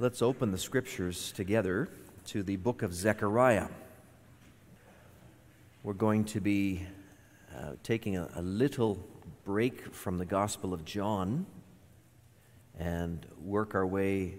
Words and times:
Let's 0.00 0.22
open 0.22 0.50
the 0.50 0.56
scriptures 0.56 1.30
together 1.32 1.86
to 2.28 2.42
the 2.42 2.56
book 2.56 2.80
of 2.80 2.94
Zechariah. 2.94 3.68
We're 5.82 5.92
going 5.92 6.24
to 6.24 6.40
be 6.40 6.86
uh, 7.54 7.72
taking 7.82 8.16
a, 8.16 8.26
a 8.34 8.40
little 8.40 8.98
break 9.44 9.94
from 9.94 10.16
the 10.16 10.24
Gospel 10.24 10.72
of 10.72 10.86
John 10.86 11.44
and 12.78 13.26
work 13.44 13.74
our 13.74 13.86
way 13.86 14.36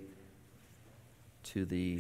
to 1.44 1.66
the 1.66 2.00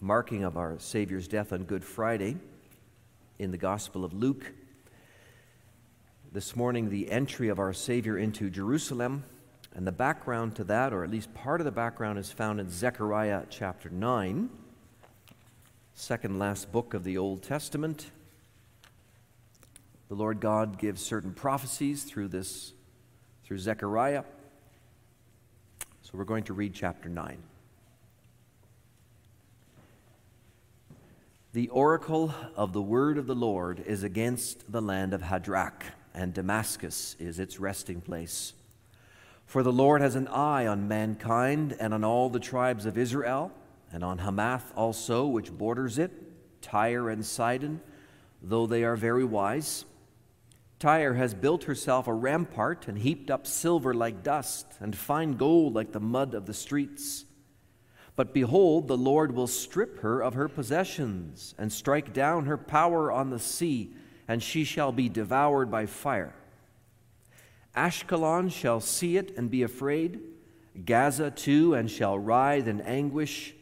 marking 0.00 0.42
of 0.42 0.56
our 0.56 0.78
Savior's 0.78 1.28
death 1.28 1.52
on 1.52 1.64
Good 1.64 1.84
Friday 1.84 2.38
in 3.38 3.50
the 3.50 3.58
Gospel 3.58 4.02
of 4.02 4.14
Luke. 4.14 4.50
This 6.32 6.56
morning, 6.56 6.88
the 6.88 7.10
entry 7.10 7.50
of 7.50 7.58
our 7.58 7.74
Savior 7.74 8.16
into 8.16 8.48
Jerusalem 8.48 9.24
and 9.76 9.86
the 9.86 9.92
background 9.92 10.56
to 10.56 10.64
that, 10.64 10.94
or 10.94 11.04
at 11.04 11.10
least 11.10 11.34
part 11.34 11.60
of 11.60 11.66
the 11.66 11.70
background, 11.70 12.18
is 12.18 12.32
found 12.32 12.58
in 12.58 12.70
Zechariah 12.70 13.42
chapter 13.50 13.90
9, 13.90 14.48
second 15.92 16.38
last 16.38 16.72
book 16.72 16.94
of 16.94 17.04
the 17.04 17.18
Old 17.18 17.42
Testament. 17.42 18.10
The 20.08 20.14
Lord 20.14 20.40
God 20.40 20.78
gives 20.78 21.02
certain 21.02 21.34
prophecies 21.34 22.04
through 22.04 22.28
this, 22.28 22.72
through 23.44 23.58
Zechariah. 23.58 24.24
So 26.00 26.12
we're 26.14 26.24
going 26.24 26.44
to 26.44 26.54
read 26.54 26.72
chapter 26.72 27.10
9. 27.10 27.36
The 31.52 31.68
oracle 31.68 32.34
of 32.54 32.72
the 32.72 32.82
word 32.82 33.18
of 33.18 33.26
the 33.26 33.34
Lord 33.34 33.84
is 33.86 34.02
against 34.02 34.72
the 34.72 34.80
land 34.80 35.12
of 35.12 35.20
Hadrach, 35.20 35.82
and 36.14 36.32
Damascus 36.32 37.14
is 37.18 37.38
its 37.38 37.60
resting 37.60 38.00
place. 38.00 38.54
For 39.46 39.62
the 39.62 39.72
Lord 39.72 40.00
has 40.00 40.16
an 40.16 40.26
eye 40.28 40.66
on 40.66 40.88
mankind 40.88 41.76
and 41.78 41.94
on 41.94 42.02
all 42.02 42.28
the 42.28 42.40
tribes 42.40 42.84
of 42.84 42.98
Israel, 42.98 43.52
and 43.92 44.02
on 44.02 44.18
Hamath 44.18 44.72
also, 44.76 45.24
which 45.26 45.56
borders 45.56 45.98
it, 45.98 46.10
Tyre 46.60 47.08
and 47.08 47.24
Sidon, 47.24 47.80
though 48.42 48.66
they 48.66 48.82
are 48.82 48.96
very 48.96 49.24
wise. 49.24 49.84
Tyre 50.80 51.14
has 51.14 51.32
built 51.32 51.64
herself 51.64 52.08
a 52.08 52.12
rampart 52.12 52.88
and 52.88 52.98
heaped 52.98 53.30
up 53.30 53.46
silver 53.46 53.94
like 53.94 54.24
dust, 54.24 54.66
and 54.80 54.96
fine 54.96 55.32
gold 55.34 55.74
like 55.74 55.92
the 55.92 56.00
mud 56.00 56.34
of 56.34 56.46
the 56.46 56.52
streets. 56.52 57.24
But 58.16 58.34
behold, 58.34 58.88
the 58.88 58.96
Lord 58.96 59.32
will 59.32 59.46
strip 59.46 60.00
her 60.00 60.22
of 60.22 60.34
her 60.34 60.48
possessions, 60.48 61.54
and 61.56 61.72
strike 61.72 62.12
down 62.12 62.46
her 62.46 62.58
power 62.58 63.12
on 63.12 63.30
the 63.30 63.38
sea, 63.38 63.94
and 64.26 64.42
she 64.42 64.64
shall 64.64 64.90
be 64.90 65.08
devoured 65.08 65.70
by 65.70 65.86
fire. 65.86 66.34
Ashkelon 67.76 68.50
shall 68.50 68.80
see 68.80 69.16
it 69.16 69.36
and 69.36 69.50
be 69.50 69.62
afraid, 69.62 70.20
Gaza 70.84 71.30
too, 71.30 71.74
and 71.74 71.90
shall 71.90 72.18
writhe 72.18 72.66
in 72.66 72.80
anguish, 72.80 73.54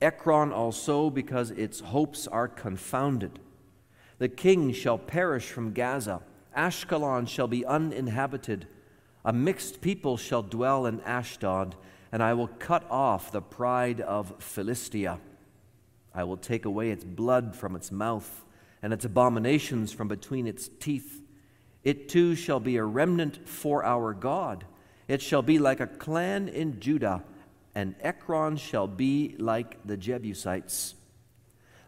Ekron 0.00 0.52
also, 0.52 1.08
because 1.08 1.50
its 1.50 1.80
hopes 1.80 2.26
are 2.26 2.48
confounded. 2.48 3.38
The 4.18 4.28
king 4.28 4.72
shall 4.72 4.98
perish 4.98 5.50
from 5.50 5.72
Gaza, 5.72 6.20
Ashkelon 6.56 7.26
shall 7.26 7.48
be 7.48 7.64
uninhabited. 7.64 8.68
A 9.24 9.32
mixed 9.32 9.80
people 9.80 10.16
shall 10.16 10.42
dwell 10.42 10.86
in 10.86 11.00
Ashdod, 11.00 11.74
and 12.12 12.22
I 12.22 12.34
will 12.34 12.48
cut 12.48 12.88
off 12.90 13.32
the 13.32 13.40
pride 13.40 14.00
of 14.00 14.34
Philistia. 14.38 15.18
I 16.14 16.24
will 16.24 16.36
take 16.36 16.64
away 16.64 16.90
its 16.90 17.04
blood 17.04 17.56
from 17.56 17.74
its 17.74 17.90
mouth, 17.90 18.44
and 18.82 18.92
its 18.92 19.04
abominations 19.04 19.92
from 19.92 20.06
between 20.08 20.46
its 20.46 20.68
teeth. 20.78 21.22
It 21.84 22.08
too 22.08 22.34
shall 22.34 22.60
be 22.60 22.76
a 22.76 22.84
remnant 22.84 23.46
for 23.46 23.84
our 23.84 24.14
God. 24.14 24.64
It 25.06 25.20
shall 25.20 25.42
be 25.42 25.58
like 25.58 25.80
a 25.80 25.86
clan 25.86 26.48
in 26.48 26.80
Judah, 26.80 27.22
and 27.74 27.94
Ekron 28.00 28.56
shall 28.56 28.86
be 28.86 29.36
like 29.38 29.86
the 29.86 29.98
Jebusites. 29.98 30.94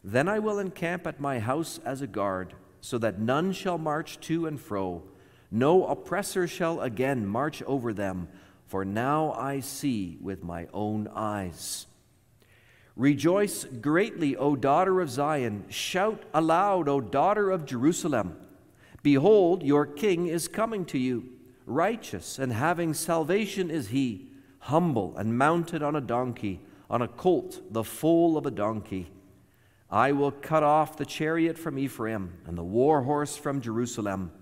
Then 0.05 0.29
I 0.29 0.39
will 0.39 0.59
encamp 0.59 1.07
at 1.07 1.19
my 1.19 1.39
house 1.39 1.81
as 1.85 2.03
a 2.03 2.07
guard, 2.07 2.53
so 2.81 2.99
that 2.99 3.19
none 3.19 3.53
shall 3.53 3.79
march 3.79 4.21
to 4.21 4.47
and 4.47 4.61
fro. 4.61 5.03
No 5.51 5.87
oppressor 5.87 6.47
shall 6.47 6.81
again 6.83 7.27
march 7.27 7.63
over 7.63 7.95
them, 7.95 8.29
for 8.67 8.85
now 8.85 9.33
I 9.33 9.61
see 9.61 10.19
with 10.21 10.45
my 10.45 10.69
own 10.75 11.09
eyes. 11.15 11.87
Rejoice 12.97 13.65
greatly, 13.65 14.37
O 14.37 14.57
daughter 14.57 15.01
of 15.01 15.11
Zion. 15.11 15.65
Shout 15.69 16.23
aloud, 16.35 16.89
O 16.89 17.01
daughter 17.01 17.51
of 17.51 17.65
Jerusalem. 17.65 18.37
Behold, 19.07 19.63
your 19.63 19.87
king 19.87 20.27
is 20.27 20.49
coming 20.49 20.85
to 20.87 20.99
you. 20.99 21.29
Righteous 21.65 22.41
and 22.41 22.53
having 22.53 22.93
salvation 22.93 23.71
is 23.71 23.91
he, 23.91 24.33
humble 24.59 25.17
and 25.17 25.39
mounted 25.39 25.81
on 25.81 25.95
a 25.95 26.01
donkey, 26.01 26.61
on 26.91 27.03
a 27.03 27.07
colt, 27.07 27.63
the 27.71 27.85
foal 27.85 28.37
of 28.37 28.47
a 28.47 28.51
donkey. 28.51 29.13
I 29.89 30.11
will 30.11 30.33
cut 30.33 30.65
off 30.65 30.97
the 30.97 31.07
chariot 31.07 31.57
from 31.57 31.79
Ephraim, 31.79 32.33
and 32.49 32.59
the 32.59 32.65
war 32.65 33.03
horse 33.03 33.37
from 33.37 33.61
Jerusalem. 33.61 34.33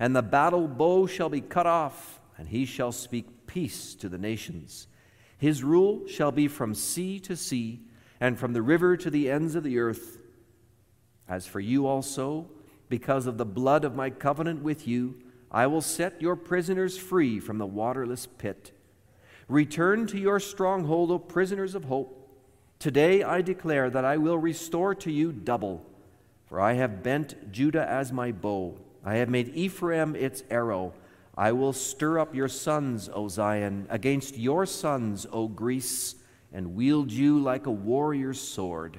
And 0.00 0.16
the 0.16 0.22
battle 0.22 0.66
bow 0.66 1.06
shall 1.06 1.28
be 1.28 1.40
cut 1.40 1.68
off, 1.68 2.20
and 2.36 2.48
he 2.48 2.64
shall 2.64 2.90
speak 2.90 3.46
peace 3.46 3.94
to 3.94 4.08
the 4.08 4.18
nations. 4.18 4.88
His 5.36 5.62
rule 5.62 6.08
shall 6.08 6.32
be 6.32 6.48
from 6.48 6.74
sea 6.74 7.20
to 7.20 7.36
sea, 7.36 7.82
and 8.18 8.36
from 8.36 8.52
the 8.52 8.62
river 8.62 8.96
to 8.96 9.10
the 9.10 9.30
ends 9.30 9.54
of 9.54 9.62
the 9.62 9.78
earth. 9.78 10.18
As 11.28 11.46
for 11.46 11.60
you 11.60 11.86
also, 11.86 12.50
because 12.88 13.26
of 13.26 13.38
the 13.38 13.44
blood 13.44 13.84
of 13.84 13.94
my 13.94 14.10
covenant 14.10 14.62
with 14.62 14.86
you, 14.86 15.16
I 15.50 15.66
will 15.66 15.80
set 15.80 16.20
your 16.20 16.36
prisoners 16.36 16.98
free 16.98 17.40
from 17.40 17.58
the 17.58 17.66
waterless 17.66 18.26
pit. 18.26 18.72
Return 19.48 20.06
to 20.08 20.18
your 20.18 20.40
stronghold, 20.40 21.10
O 21.10 21.18
prisoners 21.18 21.74
of 21.74 21.84
hope. 21.84 22.14
Today 22.78 23.22
I 23.22 23.40
declare 23.40 23.88
that 23.90 24.04
I 24.04 24.18
will 24.18 24.38
restore 24.38 24.94
to 24.96 25.10
you 25.10 25.32
double. 25.32 25.84
For 26.46 26.60
I 26.60 26.74
have 26.74 27.02
bent 27.02 27.50
Judah 27.50 27.88
as 27.88 28.12
my 28.12 28.32
bow, 28.32 28.78
I 29.04 29.16
have 29.16 29.28
made 29.28 29.54
Ephraim 29.54 30.14
its 30.14 30.42
arrow. 30.50 30.94
I 31.36 31.52
will 31.52 31.72
stir 31.72 32.18
up 32.18 32.34
your 32.34 32.48
sons, 32.48 33.08
O 33.12 33.28
Zion, 33.28 33.86
against 33.90 34.36
your 34.36 34.66
sons, 34.66 35.26
O 35.32 35.46
Greece, 35.46 36.16
and 36.52 36.74
wield 36.74 37.10
you 37.10 37.38
like 37.38 37.66
a 37.66 37.70
warrior's 37.70 38.40
sword. 38.40 38.98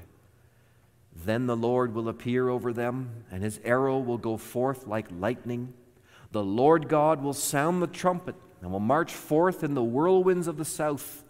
Then 1.25 1.47
the 1.47 1.57
Lord 1.57 1.93
will 1.93 2.07
appear 2.07 2.47
over 2.49 2.71
them, 2.71 3.25
and 3.29 3.43
his 3.43 3.59
arrow 3.65 3.99
will 3.99 4.17
go 4.17 4.37
forth 4.37 4.87
like 4.87 5.07
lightning. 5.11 5.73
The 6.31 6.43
Lord 6.43 6.87
God 6.87 7.21
will 7.21 7.33
sound 7.33 7.81
the 7.81 7.87
trumpet 7.87 8.35
and 8.61 8.71
will 8.71 8.79
march 8.79 9.13
forth 9.13 9.63
in 9.63 9.73
the 9.73 9.83
whirlwinds 9.83 10.47
of 10.47 10.57
the 10.57 10.65
south. 10.65 11.23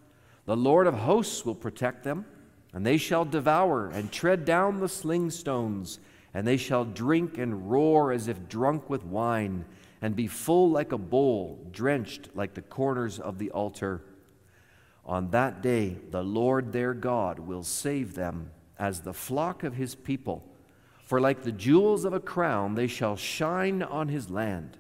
The 0.46 0.58
Lord 0.58 0.88
of 0.88 0.94
hosts 0.94 1.46
will 1.46 1.56
protect 1.56 2.04
them, 2.04 2.26
and 2.74 2.86
they 2.86 2.98
shall 2.98 3.26
devour 3.26 3.88
and 3.88 4.12
tread 4.12 4.46
down 4.46 4.80
the 4.80 4.90
sling 4.90 5.32
stones, 5.32 6.00
and 6.34 6.46
they 6.46 6.58
shall 6.58 6.86
drink 6.86 7.38
and 7.38 7.72
roar 7.72 8.12
as 8.12 8.28
if 8.28 8.48
drunk 8.48 8.90
with 8.90 9.04
wine, 9.04 9.66
and 10.02 10.16
be 10.16 10.28
full 10.28 10.70
like 10.70 10.92
a 10.92 10.98
bowl, 10.98 11.68
drenched 11.72 12.30
like 12.36 12.54
the 12.54 12.62
corners 12.62 13.20
of 13.20 13.40
the 13.40 13.50
altar. 13.52 14.02
On 15.06 15.32
that 15.32 15.64
day, 15.64 15.98
the 16.12 16.24
Lord 16.24 16.72
their 16.72 16.94
God 16.94 17.40
will 17.40 17.64
save 17.64 18.14
them 18.14 18.52
as 18.80 19.02
the 19.02 19.14
flock 19.14 19.64
of 19.64 19.76
his 19.76 19.94
people. 19.94 20.44
For 21.04 21.20
like 21.20 21.44
the 21.44 21.52
jewels 21.52 22.06
of 22.06 22.14
a 22.14 22.20
crown, 22.20 22.76
they 22.76 22.88
shall 22.88 23.16
shine 23.16 23.84
on 23.84 24.08
his 24.08 24.30
land. 24.30 24.78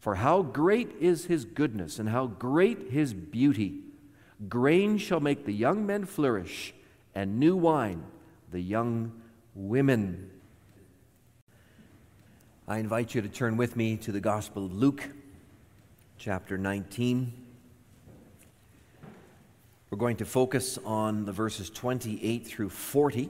For 0.00 0.16
how 0.16 0.42
great 0.42 0.92
is 1.00 1.26
his 1.26 1.44
goodness, 1.44 1.98
and 1.98 2.08
how 2.08 2.26
great 2.26 2.90
his 2.90 3.14
beauty! 3.14 3.80
Grain 4.48 4.96
shall 4.98 5.20
make 5.20 5.44
the 5.44 5.52
young 5.52 5.86
men 5.86 6.06
flourish, 6.06 6.74
and 7.14 7.38
new 7.38 7.56
wine 7.56 8.02
the 8.50 8.60
young 8.60 9.12
women. 9.54 10.30
I 12.66 12.78
invite 12.78 13.14
you 13.14 13.22
to 13.22 13.28
turn 13.28 13.56
with 13.56 13.76
me 13.76 13.96
to 13.98 14.12
the 14.12 14.20
Gospel 14.20 14.66
of 14.66 14.72
Luke, 14.72 15.08
chapter 16.18 16.56
19. 16.56 17.39
We're 19.90 19.98
going 19.98 20.18
to 20.18 20.24
focus 20.24 20.78
on 20.84 21.24
the 21.24 21.32
verses 21.32 21.68
28 21.68 22.46
through 22.46 22.68
40. 22.68 23.28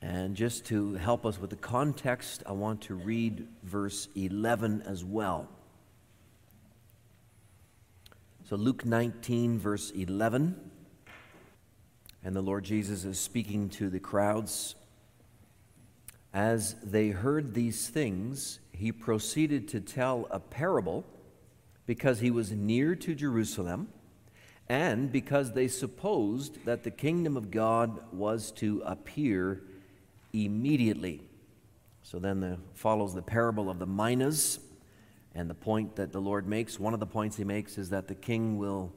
And 0.00 0.34
just 0.34 0.64
to 0.66 0.94
help 0.94 1.26
us 1.26 1.38
with 1.38 1.50
the 1.50 1.56
context, 1.56 2.42
I 2.46 2.52
want 2.52 2.80
to 2.82 2.94
read 2.94 3.46
verse 3.62 4.08
11 4.14 4.84
as 4.86 5.04
well. 5.04 5.50
So, 8.48 8.56
Luke 8.56 8.86
19, 8.86 9.58
verse 9.58 9.90
11. 9.90 10.56
And 12.24 12.34
the 12.34 12.40
Lord 12.40 12.64
Jesus 12.64 13.04
is 13.04 13.20
speaking 13.20 13.68
to 13.70 13.90
the 13.90 14.00
crowds. 14.00 14.76
As 16.32 16.74
they 16.82 17.08
heard 17.08 17.52
these 17.52 17.88
things, 17.88 18.60
he 18.72 18.92
proceeded 18.92 19.68
to 19.68 19.80
tell 19.80 20.26
a 20.30 20.40
parable 20.40 21.04
because 21.84 22.20
he 22.20 22.30
was 22.30 22.50
near 22.50 22.94
to 22.94 23.14
Jerusalem 23.14 23.88
and 24.68 25.10
because 25.10 25.52
they 25.52 25.68
supposed 25.68 26.64
that 26.66 26.84
the 26.84 26.90
kingdom 26.90 27.36
of 27.36 27.50
God 27.50 28.00
was 28.12 28.52
to 28.52 28.82
appear 28.84 29.62
immediately. 30.32 31.22
So 32.02 32.18
then 32.18 32.40
the, 32.40 32.58
follows 32.74 33.14
the 33.14 33.22
parable 33.22 33.70
of 33.70 33.78
the 33.78 33.86
minas, 33.86 34.60
and 35.34 35.48
the 35.48 35.54
point 35.54 35.96
that 35.96 36.12
the 36.12 36.20
Lord 36.20 36.46
makes, 36.46 36.80
one 36.80 36.94
of 36.94 37.00
the 37.00 37.06
points 37.06 37.36
he 37.36 37.44
makes 37.44 37.78
is 37.78 37.90
that 37.90 38.08
the 38.08 38.14
king 38.14 38.58
will 38.58 38.92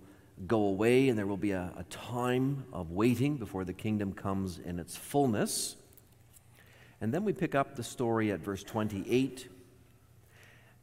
go 0.47 0.63
away, 0.63 1.07
and 1.07 1.17
there 1.17 1.27
will 1.27 1.37
be 1.37 1.51
a, 1.51 1.71
a 1.77 1.83
time 1.83 2.65
of 2.73 2.91
waiting 2.91 3.37
before 3.37 3.63
the 3.63 3.73
kingdom 3.73 4.11
comes 4.11 4.59
in 4.59 4.79
its 4.79 4.97
fullness. 4.97 5.75
And 6.99 7.13
then 7.13 7.23
we 7.23 7.33
pick 7.33 7.55
up 7.55 7.75
the 7.75 7.83
story 7.83 8.31
at 8.31 8.39
verse 8.39 8.63
28. 8.63 9.49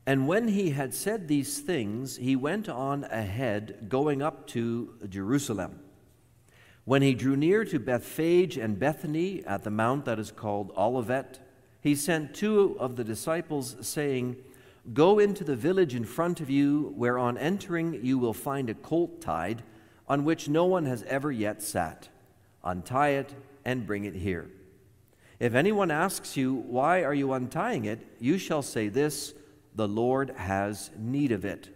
And 0.08 0.26
when 0.26 0.48
he 0.48 0.70
had 0.70 0.94
said 0.94 1.28
these 1.28 1.60
things, 1.60 2.16
he 2.16 2.34
went 2.34 2.66
on 2.66 3.04
ahead, 3.04 3.88
going 3.90 4.22
up 4.22 4.46
to 4.46 4.94
Jerusalem. 5.06 5.80
When 6.86 7.02
he 7.02 7.12
drew 7.12 7.36
near 7.36 7.62
to 7.66 7.78
Bethphage 7.78 8.56
and 8.56 8.78
Bethany 8.78 9.44
at 9.44 9.64
the 9.64 9.70
mount 9.70 10.06
that 10.06 10.18
is 10.18 10.30
called 10.30 10.72
Olivet, 10.78 11.40
he 11.82 11.94
sent 11.94 12.34
two 12.34 12.74
of 12.80 12.96
the 12.96 13.04
disciples, 13.04 13.76
saying, 13.82 14.36
Go 14.94 15.18
into 15.18 15.44
the 15.44 15.56
village 15.56 15.94
in 15.94 16.06
front 16.06 16.40
of 16.40 16.48
you, 16.48 16.94
where 16.96 17.18
on 17.18 17.36
entering 17.36 18.02
you 18.02 18.16
will 18.16 18.32
find 18.32 18.70
a 18.70 18.74
colt 18.74 19.20
tied, 19.20 19.62
on 20.08 20.24
which 20.24 20.48
no 20.48 20.64
one 20.64 20.86
has 20.86 21.02
ever 21.02 21.30
yet 21.30 21.60
sat. 21.60 22.08
Untie 22.64 23.10
it 23.10 23.34
and 23.62 23.86
bring 23.86 24.06
it 24.06 24.14
here. 24.14 24.48
If 25.38 25.52
anyone 25.52 25.90
asks 25.90 26.34
you, 26.34 26.54
Why 26.54 27.04
are 27.04 27.12
you 27.12 27.34
untying 27.34 27.84
it? 27.84 28.06
you 28.18 28.38
shall 28.38 28.62
say 28.62 28.88
this 28.88 29.34
The 29.78 29.86
Lord 29.86 30.30
has 30.30 30.90
need 30.98 31.30
of 31.30 31.44
it. 31.44 31.68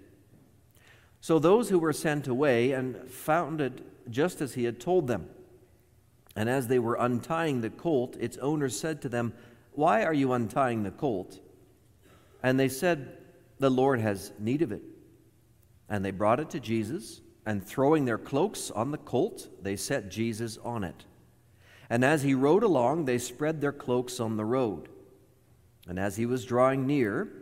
So 1.20 1.38
those 1.38 1.68
who 1.68 1.78
were 1.78 1.92
sent 1.92 2.26
away 2.26 2.72
and 2.72 3.08
found 3.08 3.60
it 3.60 4.10
just 4.10 4.40
as 4.40 4.54
he 4.54 4.64
had 4.64 4.80
told 4.80 5.06
them. 5.06 5.30
And 6.34 6.50
as 6.50 6.66
they 6.66 6.80
were 6.80 6.96
untying 6.98 7.60
the 7.60 7.70
colt, 7.70 8.16
its 8.18 8.36
owner 8.38 8.68
said 8.68 9.02
to 9.02 9.08
them, 9.08 9.34
Why 9.70 10.02
are 10.02 10.12
you 10.12 10.32
untying 10.32 10.82
the 10.82 10.90
colt? 10.90 11.38
And 12.42 12.58
they 12.58 12.68
said, 12.68 13.18
The 13.60 13.70
Lord 13.70 14.00
has 14.00 14.32
need 14.36 14.62
of 14.62 14.72
it. 14.72 14.82
And 15.88 16.04
they 16.04 16.10
brought 16.10 16.40
it 16.40 16.50
to 16.50 16.58
Jesus, 16.58 17.20
and 17.46 17.64
throwing 17.64 18.04
their 18.04 18.18
cloaks 18.18 18.72
on 18.72 18.90
the 18.90 18.98
colt, 18.98 19.46
they 19.62 19.76
set 19.76 20.10
Jesus 20.10 20.58
on 20.64 20.82
it. 20.82 21.04
And 21.88 22.04
as 22.04 22.24
he 22.24 22.34
rode 22.34 22.64
along, 22.64 23.04
they 23.04 23.18
spread 23.18 23.60
their 23.60 23.70
cloaks 23.70 24.18
on 24.18 24.36
the 24.36 24.44
road. 24.44 24.88
And 25.86 26.00
as 26.00 26.16
he 26.16 26.26
was 26.26 26.44
drawing 26.44 26.84
near, 26.84 27.41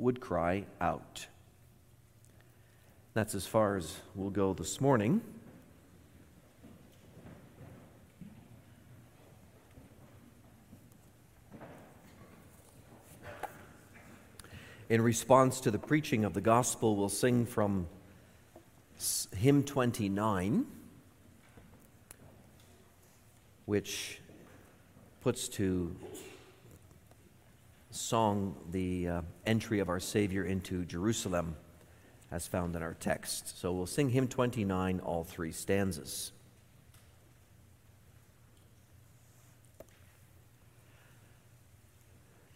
would 0.00 0.20
cry 0.20 0.64
out. 0.80 1.26
That's 3.12 3.34
as 3.34 3.46
far 3.46 3.76
as 3.76 3.96
we'll 4.14 4.30
go 4.30 4.54
this 4.54 4.80
morning. 4.80 5.20
In 14.88 15.02
response 15.02 15.60
to 15.60 15.70
the 15.70 15.78
preaching 15.78 16.24
of 16.24 16.34
the 16.34 16.40
gospel, 16.40 16.96
we'll 16.96 17.08
sing 17.08 17.46
from 17.46 17.86
hymn 19.36 19.62
29, 19.62 20.66
which 23.66 24.20
puts 25.20 25.46
to 25.48 25.94
song 27.90 28.54
the 28.70 29.08
uh, 29.08 29.22
entry 29.46 29.80
of 29.80 29.88
our 29.88 30.00
Savior 30.00 30.44
into 30.44 30.84
Jerusalem 30.84 31.56
as 32.30 32.46
found 32.46 32.76
in 32.76 32.82
our 32.82 32.94
text. 32.94 33.60
So 33.60 33.72
we'll 33.72 33.86
sing 33.86 34.10
hymn 34.10 34.28
29, 34.28 35.00
all 35.00 35.24
three 35.24 35.52
stanzas. 35.52 36.32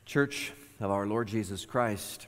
Church, 0.05 0.53
of 0.81 0.91
our 0.91 1.07
Lord 1.07 1.29
Jesus 1.29 1.65
Christ. 1.65 2.27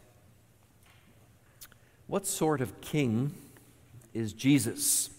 What 2.06 2.26
sort 2.26 2.60
of 2.60 2.80
king 2.80 3.34
is 4.14 4.32
Jesus? 4.32 5.10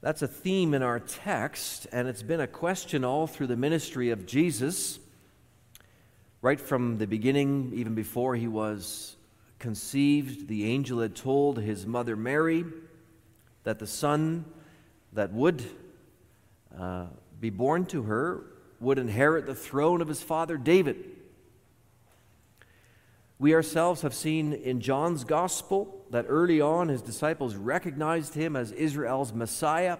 That's 0.00 0.22
a 0.22 0.28
theme 0.28 0.74
in 0.74 0.82
our 0.82 1.00
text, 1.00 1.86
and 1.90 2.06
it's 2.06 2.22
been 2.22 2.40
a 2.40 2.46
question 2.46 3.04
all 3.04 3.26
through 3.26 3.48
the 3.48 3.56
ministry 3.56 4.10
of 4.10 4.26
Jesus, 4.26 5.00
right 6.40 6.60
from 6.60 6.98
the 6.98 7.06
beginning, 7.06 7.72
even 7.74 7.94
before 7.94 8.36
he 8.36 8.46
was 8.46 9.16
conceived. 9.58 10.48
The 10.48 10.66
angel 10.66 11.00
had 11.00 11.16
told 11.16 11.58
his 11.58 11.86
mother 11.86 12.16
Mary 12.16 12.64
that 13.64 13.78
the 13.78 13.86
son 13.86 14.44
that 15.12 15.32
would 15.32 15.64
uh, 16.78 17.06
be 17.40 17.50
born 17.50 17.86
to 17.86 18.04
her 18.04 18.44
would 18.80 18.98
inherit 18.98 19.46
the 19.46 19.54
throne 19.54 20.00
of 20.00 20.08
his 20.08 20.22
father 20.22 20.56
David. 20.56 20.96
We 23.40 23.54
ourselves 23.54 24.02
have 24.02 24.14
seen 24.14 24.52
in 24.52 24.80
John's 24.80 25.24
gospel 25.24 26.04
that 26.10 26.26
early 26.28 26.60
on 26.60 26.88
his 26.88 27.02
disciples 27.02 27.54
recognized 27.54 28.34
him 28.34 28.56
as 28.56 28.72
Israel's 28.72 29.32
Messiah. 29.32 29.98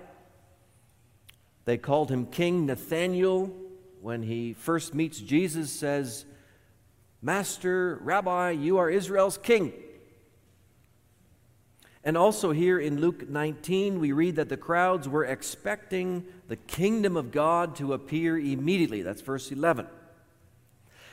They 1.65 1.79
called 1.79 2.11
him 2.11 2.27
King 2.27 2.67
Nathaniel 2.67 3.55
when 4.01 4.23
he 4.23 4.55
first 4.55 4.95
meets 4.95 5.19
Jesus 5.21 5.71
says, 5.71 6.25
"Master, 7.21 7.99
Rabbi, 8.03 8.51
you 8.51 8.79
are 8.79 8.89
Israel's 8.89 9.39
king." 9.39 9.73
And 12.05 12.17
also 12.17 12.53
here 12.53 12.79
in 12.79 13.01
Luke 13.01 13.29
19, 13.29 14.01
we 14.01 14.13
read 14.13 14.37
that 14.37 14.49
the 14.49 14.57
crowds 14.57 15.09
were 15.09 15.25
expecting 15.25 16.25
the 16.47 16.57
kingdom 16.57 17.17
of 17.17 17.31
God 17.31 17.77
to 17.77 17.93
appear 17.93 18.39
immediately. 18.39 19.03
That's 19.03 19.21
verse 19.21 19.51
11. 19.51 19.87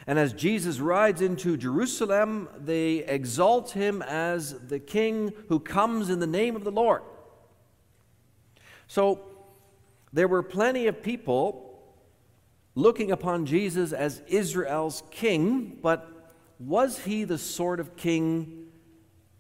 And 0.07 0.19
as 0.19 0.31
Jesus 0.34 0.80
rides 0.80 1.19
into 1.19 1.57
Jerusalem, 1.57 2.48
they 2.57 2.98
exalt 2.98 3.72
him 3.72 4.04
as 4.04 4.68
the 4.68 4.80
king 4.80 5.34
who 5.50 5.60
comes 5.60 6.10
in 6.10 6.19
the 6.19 6.28
name 6.28 6.56
of 6.56 6.63
the 6.63 6.72
Lord. 6.72 7.02
So 8.88 9.19
there 10.14 10.28
were 10.28 10.44
plenty 10.44 10.85
of 10.85 11.02
people 11.02 11.65
looking 12.75 13.11
upon 13.11 13.45
Jesus 13.45 13.94
as 13.94 14.21
Israel's 14.27 15.01
king, 15.09 15.79
but 15.81 16.31
was 16.59 16.99
he 16.99 17.23
the 17.23 17.37
sort 17.37 17.79
of 17.79 17.95
king 17.95 18.67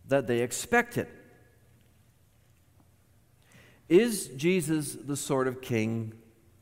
that 0.07 0.27
they 0.27 0.39
expected? 0.39 1.07
Is 3.87 4.27
Jesus 4.29 4.93
the 4.93 5.15
sort 5.15 5.47
of 5.47 5.61
king 5.61 6.13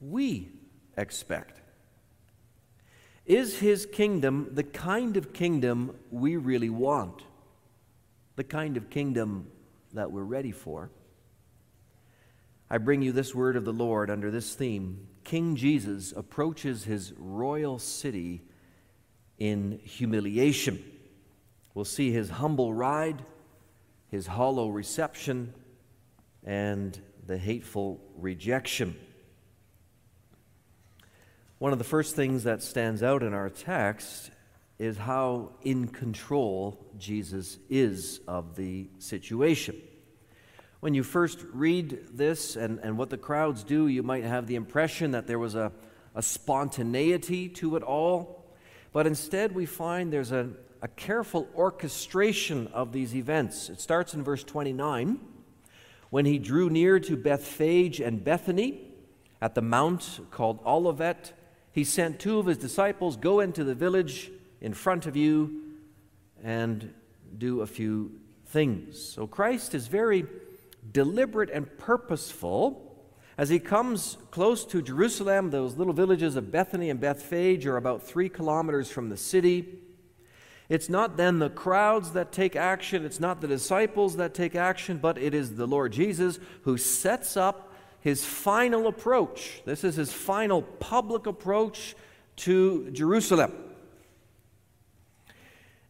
we 0.01 0.49
expect? 0.97 1.61
Is 3.25 3.59
his 3.59 3.85
kingdom 3.85 4.49
the 4.51 4.63
kind 4.63 5.15
of 5.15 5.31
kingdom 5.31 5.95
we 6.11 6.35
really 6.35 6.69
want? 6.69 7.23
The 8.35 8.43
kind 8.43 8.75
of 8.75 8.89
kingdom 8.89 9.47
that 9.93 10.11
we're 10.11 10.23
ready 10.23 10.51
for? 10.51 10.89
I 12.73 12.79
bring 12.79 13.03
you 13.03 13.11
this 13.11 13.35
word 13.35 13.55
of 13.55 13.65
the 13.65 13.71
Lord 13.71 14.09
under 14.09 14.31
this 14.31 14.55
theme 14.55 15.05
King 15.23 15.55
Jesus 15.55 16.11
approaches 16.11 16.83
his 16.83 17.13
royal 17.19 17.77
city 17.77 18.41
in 19.37 19.79
humiliation. 19.83 20.83
We'll 21.75 21.85
see 21.85 22.11
his 22.11 22.31
humble 22.31 22.73
ride, 22.73 23.23
his 24.09 24.25
hollow 24.25 24.69
reception, 24.69 25.53
and 26.43 26.99
the 27.27 27.37
hateful 27.37 28.01
rejection. 28.17 28.95
One 31.59 31.73
of 31.73 31.77
the 31.77 31.85
first 31.85 32.15
things 32.15 32.45
that 32.45 32.63
stands 32.63 33.03
out 33.03 33.21
in 33.21 33.35
our 33.35 33.51
text 33.51 34.31
is 34.79 34.97
how 34.97 35.51
in 35.61 35.89
control 35.89 36.83
Jesus 36.97 37.59
is 37.69 38.19
of 38.27 38.55
the 38.55 38.89
situation. 38.97 39.79
When 40.83 40.93
you 40.93 41.03
first 41.03 41.39
read 41.53 42.09
this 42.11 42.57
and, 42.57 42.77
and 42.79 42.97
what 42.97 43.09
the 43.09 43.15
crowds 43.15 43.63
do, 43.63 43.87
you 43.87 44.03
might 44.03 44.25
have 44.25 44.47
the 44.47 44.55
impression 44.55 45.11
that 45.11 45.27
there 45.27 45.39
was 45.39 45.55
a, 45.55 45.71
a 46.13 46.21
spontaneity 46.21 47.47
to 47.47 47.77
it 47.77 47.83
all. 47.83 48.43
But 48.91 49.07
instead, 49.07 49.55
we 49.55 49.65
find 49.65 50.11
there's 50.11 50.33
a, 50.33 50.49
a 50.81 50.89
careful 50.89 51.47
orchestration 51.55 52.67
of 52.73 52.91
these 52.91 53.15
events. 53.15 53.69
It 53.69 53.79
starts 53.79 54.13
in 54.13 54.25
verse 54.25 54.43
29 54.43 55.21
when 56.09 56.25
he 56.25 56.37
drew 56.37 56.69
near 56.69 56.99
to 56.99 57.15
Bethphage 57.15 58.01
and 58.01 58.21
Bethany 58.21 58.81
at 59.41 59.55
the 59.55 59.61
mount 59.61 60.19
called 60.31 60.59
Olivet, 60.65 61.31
he 61.71 61.85
sent 61.85 62.19
two 62.19 62.39
of 62.39 62.45
his 62.45 62.57
disciples, 62.57 63.15
Go 63.15 63.39
into 63.39 63.63
the 63.63 63.73
village 63.73 64.33
in 64.59 64.73
front 64.73 65.05
of 65.05 65.15
you 65.15 65.61
and 66.43 66.93
do 67.37 67.61
a 67.61 67.67
few 67.67 68.11
things. 68.47 69.01
So 69.01 69.27
Christ 69.27 69.73
is 69.73 69.87
very 69.87 70.25
deliberate 70.91 71.49
and 71.49 71.77
purposeful. 71.77 72.89
As 73.37 73.49
he 73.49 73.59
comes 73.59 74.17
close 74.31 74.63
to 74.65 74.81
Jerusalem, 74.81 75.49
those 75.49 75.75
little 75.75 75.93
villages 75.93 76.35
of 76.35 76.51
Bethany 76.51 76.89
and 76.89 76.99
Bethphage 76.99 77.65
are 77.65 77.77
about 77.77 78.03
three 78.03 78.29
kilometers 78.29 78.91
from 78.91 79.09
the 79.09 79.17
city. 79.17 79.79
It's 80.69 80.89
not 80.89 81.17
then 81.17 81.39
the 81.39 81.49
crowds 81.49 82.11
that 82.13 82.31
take 82.31 82.55
action, 82.55 83.05
it's 83.05 83.19
not 83.19 83.41
the 83.41 83.47
disciples 83.47 84.17
that 84.17 84.33
take 84.33 84.55
action, 84.55 84.97
but 84.97 85.17
it 85.17 85.33
is 85.33 85.55
the 85.55 85.67
Lord 85.67 85.91
Jesus 85.91 86.39
who 86.63 86.77
sets 86.77 87.35
up 87.35 87.73
his 87.99 88.25
final 88.25 88.87
approach. 88.87 89.61
This 89.65 89.83
is 89.83 89.95
his 89.95 90.11
final 90.11 90.61
public 90.61 91.25
approach 91.25 91.95
to 92.37 92.89
Jerusalem. 92.91 93.53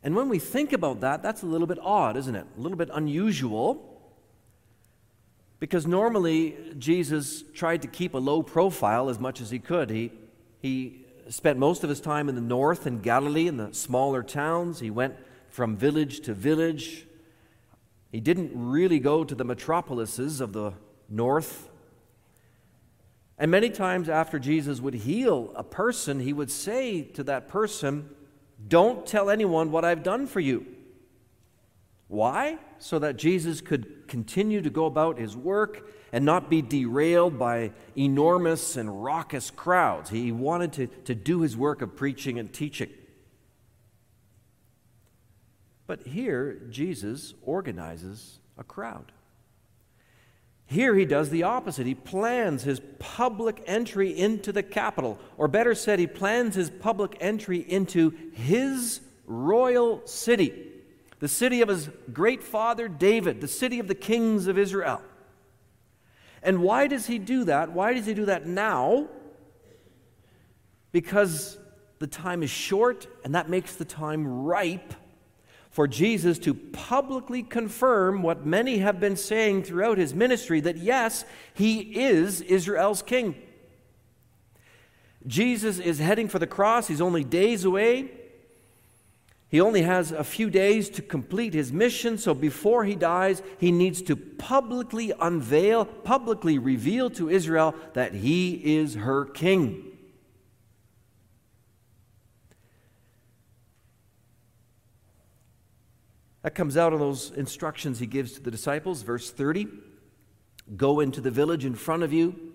And 0.03 0.15
when 0.15 0.27
we 0.27 0.37
think 0.37 0.73
about 0.73 1.01
that, 1.01 1.23
that's 1.23 1.43
a 1.43 1.45
little 1.45 1.67
bit 1.67 1.79
odd, 1.81 2.17
isn't 2.17 2.35
it? 2.35 2.45
A 2.57 2.59
little 2.59 2.77
bit 2.77 2.89
unusual. 2.93 3.92
Because 5.63 5.87
normally 5.87 6.57
Jesus 6.77 7.41
tried 7.53 7.83
to 7.83 7.87
keep 7.87 8.15
a 8.15 8.17
low 8.17 8.43
profile 8.43 9.07
as 9.07 9.17
much 9.17 9.39
as 9.39 9.49
he 9.49 9.59
could. 9.59 9.89
He, 9.89 10.11
he 10.61 11.05
spent 11.29 11.57
most 11.57 11.85
of 11.85 11.89
his 11.89 12.01
time 12.01 12.27
in 12.27 12.35
the 12.35 12.41
north 12.41 12.85
in 12.85 12.99
Galilee, 12.99 13.47
in 13.47 13.55
the 13.55 13.73
smaller 13.73 14.23
towns. 14.23 14.81
He 14.81 14.89
went 14.89 15.15
from 15.47 15.77
village 15.77 16.19
to 16.25 16.33
village. 16.33 17.07
He 18.11 18.19
didn't 18.19 18.51
really 18.53 18.99
go 18.99 19.23
to 19.23 19.33
the 19.33 19.45
metropolises 19.45 20.41
of 20.41 20.51
the 20.51 20.73
north. 21.07 21.69
And 23.37 23.49
many 23.49 23.69
times 23.69 24.09
after 24.09 24.39
Jesus 24.39 24.81
would 24.81 24.95
heal 24.95 25.53
a 25.55 25.63
person, 25.63 26.19
he 26.19 26.33
would 26.33 26.51
say 26.51 27.03
to 27.03 27.23
that 27.23 27.47
person, 27.47 28.09
Don't 28.67 29.07
tell 29.07 29.29
anyone 29.29 29.71
what 29.71 29.85
I've 29.85 30.03
done 30.03 30.27
for 30.27 30.41
you. 30.41 30.65
Why? 32.07 32.57
So 32.79 32.99
that 32.99 33.17
Jesus 33.17 33.61
could 33.61 34.07
continue 34.07 34.61
to 34.61 34.69
go 34.69 34.85
about 34.85 35.17
his 35.17 35.35
work 35.35 35.89
and 36.11 36.25
not 36.25 36.49
be 36.49 36.61
derailed 36.61 37.39
by 37.39 37.71
enormous 37.97 38.77
and 38.77 39.03
raucous 39.03 39.49
crowds. 39.49 40.09
He 40.09 40.31
wanted 40.31 40.73
to, 40.73 40.87
to 41.05 41.15
do 41.15 41.41
his 41.41 41.57
work 41.57 41.81
of 41.81 41.95
preaching 41.95 42.37
and 42.37 42.53
teaching. 42.53 42.89
But 45.87 46.07
here, 46.07 46.61
Jesus 46.69 47.33
organizes 47.41 48.39
a 48.57 48.63
crowd. 48.63 49.11
Here 50.65 50.95
he 50.95 51.05
does 51.05 51.29
the 51.29 51.43
opposite. 51.43 51.85
He 51.85 51.95
plans 51.95 52.63
his 52.63 52.81
public 52.99 53.63
entry 53.67 54.17
into 54.17 54.51
the 54.51 54.63
capital, 54.63 55.19
or 55.37 55.47
better 55.47 55.75
said, 55.75 55.99
he 55.99 56.07
plans 56.07 56.55
his 56.55 56.69
public 56.69 57.17
entry 57.19 57.59
into 57.59 58.11
his 58.33 59.01
royal 59.25 60.01
city, 60.05 60.53
the 61.23 61.29
city 61.29 61.61
of 61.61 61.69
his 61.69 61.89
great 62.11 62.43
father 62.43 62.89
David, 62.89 63.39
the 63.39 63.47
city 63.47 63.79
of 63.79 63.87
the 63.87 63.95
kings 63.95 64.47
of 64.47 64.57
Israel. 64.57 65.01
And 66.41 66.61
why 66.61 66.87
does 66.87 67.05
he 67.05 67.17
do 67.17 67.45
that? 67.45 67.71
Why 67.71 67.93
does 67.93 68.05
he 68.05 68.13
do 68.13 68.25
that 68.25 68.45
now? 68.45 69.07
Because 70.91 71.57
the 71.99 72.07
time 72.07 72.43
is 72.43 72.49
short, 72.49 73.07
and 73.23 73.35
that 73.35 73.47
makes 73.47 73.77
the 73.77 73.85
time 73.85 74.43
ripe 74.43 74.95
for 75.69 75.87
Jesus 75.87 76.37
to 76.39 76.53
publicly 76.53 77.41
confirm 77.41 78.21
what 78.21 78.45
many 78.45 78.79
have 78.79 78.99
been 78.99 79.15
saying 79.15 79.63
throughout 79.63 79.97
his 79.97 80.13
ministry 80.13 80.59
that 80.59 80.75
yes, 80.75 81.23
he 81.53 82.03
is 82.03 82.41
Israel's 82.41 83.01
king. 83.01 83.35
Jesus 85.25 85.79
is 85.79 85.99
heading 85.99 86.27
for 86.27 86.39
the 86.39 86.47
cross, 86.47 86.89
he's 86.89 86.99
only 86.99 87.23
days 87.23 87.63
away. 87.63 88.11
He 89.53 89.61
only 89.61 89.83
has 89.83 90.11
a 90.11 90.23
few 90.23 90.49
days 90.49 90.89
to 90.89 91.03
complete 91.03 91.53
his 91.53 91.71
mission, 91.71 92.17
so 92.17 92.33
before 92.33 92.85
he 92.85 92.95
dies, 92.95 93.43
he 93.59 93.71
needs 93.71 94.01
to 94.01 94.15
publicly 94.15 95.13
unveil, 95.21 95.85
publicly 95.85 96.57
reveal 96.57 97.11
to 97.11 97.29
Israel 97.29 97.75
that 97.93 98.15
he 98.15 98.53
is 98.79 98.95
her 98.95 99.25
king. 99.25 99.91
That 106.41 106.55
comes 106.55 106.75
out 106.75 106.91
of 106.91 106.97
those 106.97 107.29
instructions 107.29 107.99
he 107.99 108.07
gives 108.07 108.31
to 108.31 108.41
the 108.41 108.49
disciples. 108.49 109.03
Verse 109.03 109.29
30 109.29 109.67
Go 110.75 110.99
into 110.99 111.21
the 111.21 111.29
village 111.29 111.63
in 111.63 111.75
front 111.75 112.01
of 112.01 112.11
you, 112.11 112.53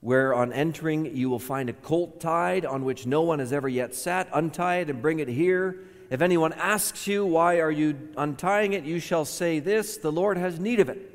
where 0.00 0.34
on 0.34 0.52
entering 0.52 1.16
you 1.16 1.30
will 1.30 1.38
find 1.38 1.70
a 1.70 1.72
colt 1.72 2.20
tied 2.20 2.66
on 2.66 2.84
which 2.84 3.06
no 3.06 3.22
one 3.22 3.38
has 3.38 3.54
ever 3.54 3.70
yet 3.70 3.94
sat. 3.94 4.28
Untie 4.34 4.80
it 4.80 4.90
and 4.90 5.00
bring 5.00 5.20
it 5.20 5.28
here. 5.28 5.86
If 6.10 6.20
anyone 6.20 6.52
asks 6.52 7.06
you, 7.06 7.24
Why 7.24 7.60
are 7.60 7.70
you 7.70 8.10
untying 8.16 8.72
it? 8.72 8.84
you 8.84 8.98
shall 8.98 9.24
say 9.24 9.60
this 9.60 9.96
The 9.96 10.12
Lord 10.12 10.36
has 10.36 10.58
need 10.58 10.80
of 10.80 10.88
it. 10.88 11.06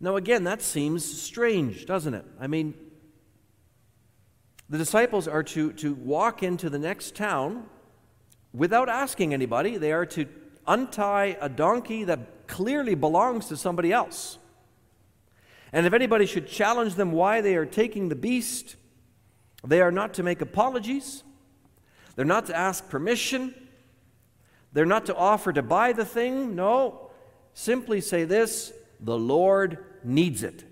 Now, 0.00 0.16
again, 0.16 0.44
that 0.44 0.60
seems 0.60 1.04
strange, 1.04 1.86
doesn't 1.86 2.12
it? 2.12 2.26
I 2.40 2.46
mean, 2.46 2.74
the 4.68 4.78
disciples 4.78 5.28
are 5.28 5.42
to, 5.42 5.72
to 5.74 5.94
walk 5.94 6.42
into 6.42 6.68
the 6.68 6.78
next 6.78 7.14
town 7.14 7.66
without 8.52 8.88
asking 8.88 9.32
anybody. 9.32 9.76
They 9.76 9.92
are 9.92 10.06
to 10.06 10.26
untie 10.66 11.36
a 11.40 11.48
donkey 11.48 12.04
that 12.04 12.46
clearly 12.46 12.94
belongs 12.94 13.46
to 13.46 13.56
somebody 13.56 13.92
else. 13.92 14.38
And 15.72 15.86
if 15.86 15.92
anybody 15.92 16.26
should 16.26 16.48
challenge 16.48 16.94
them 16.94 17.12
why 17.12 17.40
they 17.40 17.56
are 17.56 17.66
taking 17.66 18.08
the 18.08 18.14
beast, 18.14 18.76
they 19.66 19.80
are 19.80 19.92
not 19.92 20.14
to 20.14 20.22
make 20.22 20.40
apologies. 20.40 21.22
They're 22.16 22.24
not 22.24 22.46
to 22.46 22.56
ask 22.56 22.88
permission. 22.88 23.54
They're 24.72 24.86
not 24.86 25.06
to 25.06 25.14
offer 25.14 25.52
to 25.52 25.62
buy 25.62 25.92
the 25.92 26.04
thing. 26.04 26.54
No. 26.54 27.10
Simply 27.54 28.00
say 28.00 28.24
this 28.24 28.72
the 29.00 29.18
Lord 29.18 29.84
needs 30.02 30.42
it. 30.42 30.64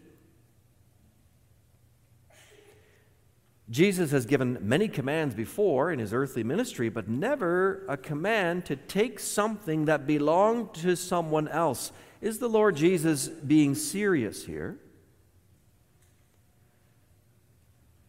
Jesus 3.70 4.10
has 4.10 4.26
given 4.26 4.58
many 4.60 4.86
commands 4.86 5.34
before 5.34 5.90
in 5.90 5.98
his 5.98 6.12
earthly 6.12 6.44
ministry, 6.44 6.90
but 6.90 7.08
never 7.08 7.86
a 7.88 7.96
command 7.96 8.66
to 8.66 8.76
take 8.76 9.18
something 9.18 9.86
that 9.86 10.06
belonged 10.06 10.74
to 10.74 10.94
someone 10.94 11.48
else. 11.48 11.90
Is 12.20 12.38
the 12.38 12.48
Lord 12.48 12.76
Jesus 12.76 13.28
being 13.28 13.74
serious 13.74 14.44
here? 14.44 14.78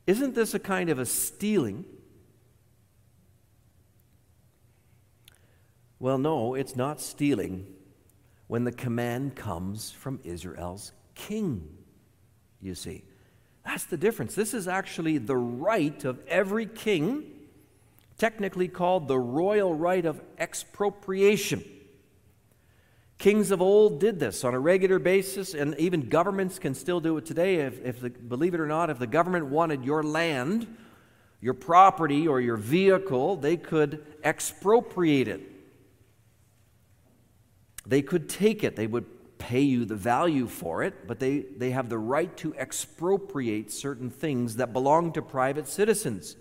Isn't 0.06 0.36
this 0.36 0.54
a 0.54 0.60
kind 0.60 0.90
of 0.90 1.00
a 1.00 1.06
stealing? 1.06 1.86
Well, 6.04 6.18
no, 6.18 6.54
it's 6.54 6.76
not 6.76 7.00
stealing 7.00 7.66
when 8.48 8.66
the 8.66 8.74
command 8.74 9.38
comes 9.38 9.90
from 9.90 10.20
Israel's 10.26 10.92
king, 11.16 11.66
you 12.62 12.76
see. 12.76 13.06
That's 13.64 13.86
the 13.86 13.96
difference. 13.96 14.36
This 14.36 14.54
is 14.54 14.68
actually 14.68 15.18
the 15.18 15.38
right 15.38 16.04
of 16.04 16.20
every 16.28 16.66
king, 16.66 17.24
technically 18.18 18.68
called 18.68 19.08
the 19.08 19.18
royal 19.18 19.74
right 19.74 20.06
of 20.06 20.20
expropriation. 20.38 21.64
Kings 23.18 23.52
of 23.52 23.62
old 23.62 24.02
did 24.02 24.20
this 24.20 24.44
on 24.44 24.54
a 24.54 24.60
regular 24.60 25.00
basis, 25.00 25.54
and 25.54 25.74
even 25.80 26.10
governments 26.10 26.60
can 26.60 26.76
still 26.76 27.00
do 27.00 27.16
it 27.16 27.26
today. 27.26 27.62
If, 27.62 27.82
if 27.82 28.02
the, 28.02 28.10
believe 28.10 28.54
it 28.54 28.60
or 28.60 28.68
not, 28.68 28.90
if 28.90 29.00
the 29.00 29.08
government 29.08 29.46
wanted 29.46 29.86
your 29.86 30.04
land, 30.04 30.68
your 31.40 31.54
property, 31.54 32.28
or 32.28 32.42
your 32.42 32.58
vehicle, 32.58 33.38
they 33.38 33.56
could 33.56 34.06
expropriate 34.22 35.30
it. 35.30 35.53
They 37.86 38.02
could 38.02 38.30
take 38.30 38.64
it, 38.64 38.76
they 38.76 38.88
would 38.88 39.06
pay 39.38 39.62
you 39.62 39.84
the 39.84 39.96
value 39.96 40.48
for 40.48 40.84
it, 40.84 41.06
but 41.06 41.20
they, 41.20 41.40
they 41.40 41.72
have 41.72 41.90
the 41.90 41.98
right 41.98 42.36
to 42.38 42.56
expropriate 42.56 43.72
certain 43.72 44.10
things 44.10 44.56
that 44.56 44.72
belong 44.72 45.12
to 45.14 45.22
private 45.22 45.68
citizens. 45.68 46.38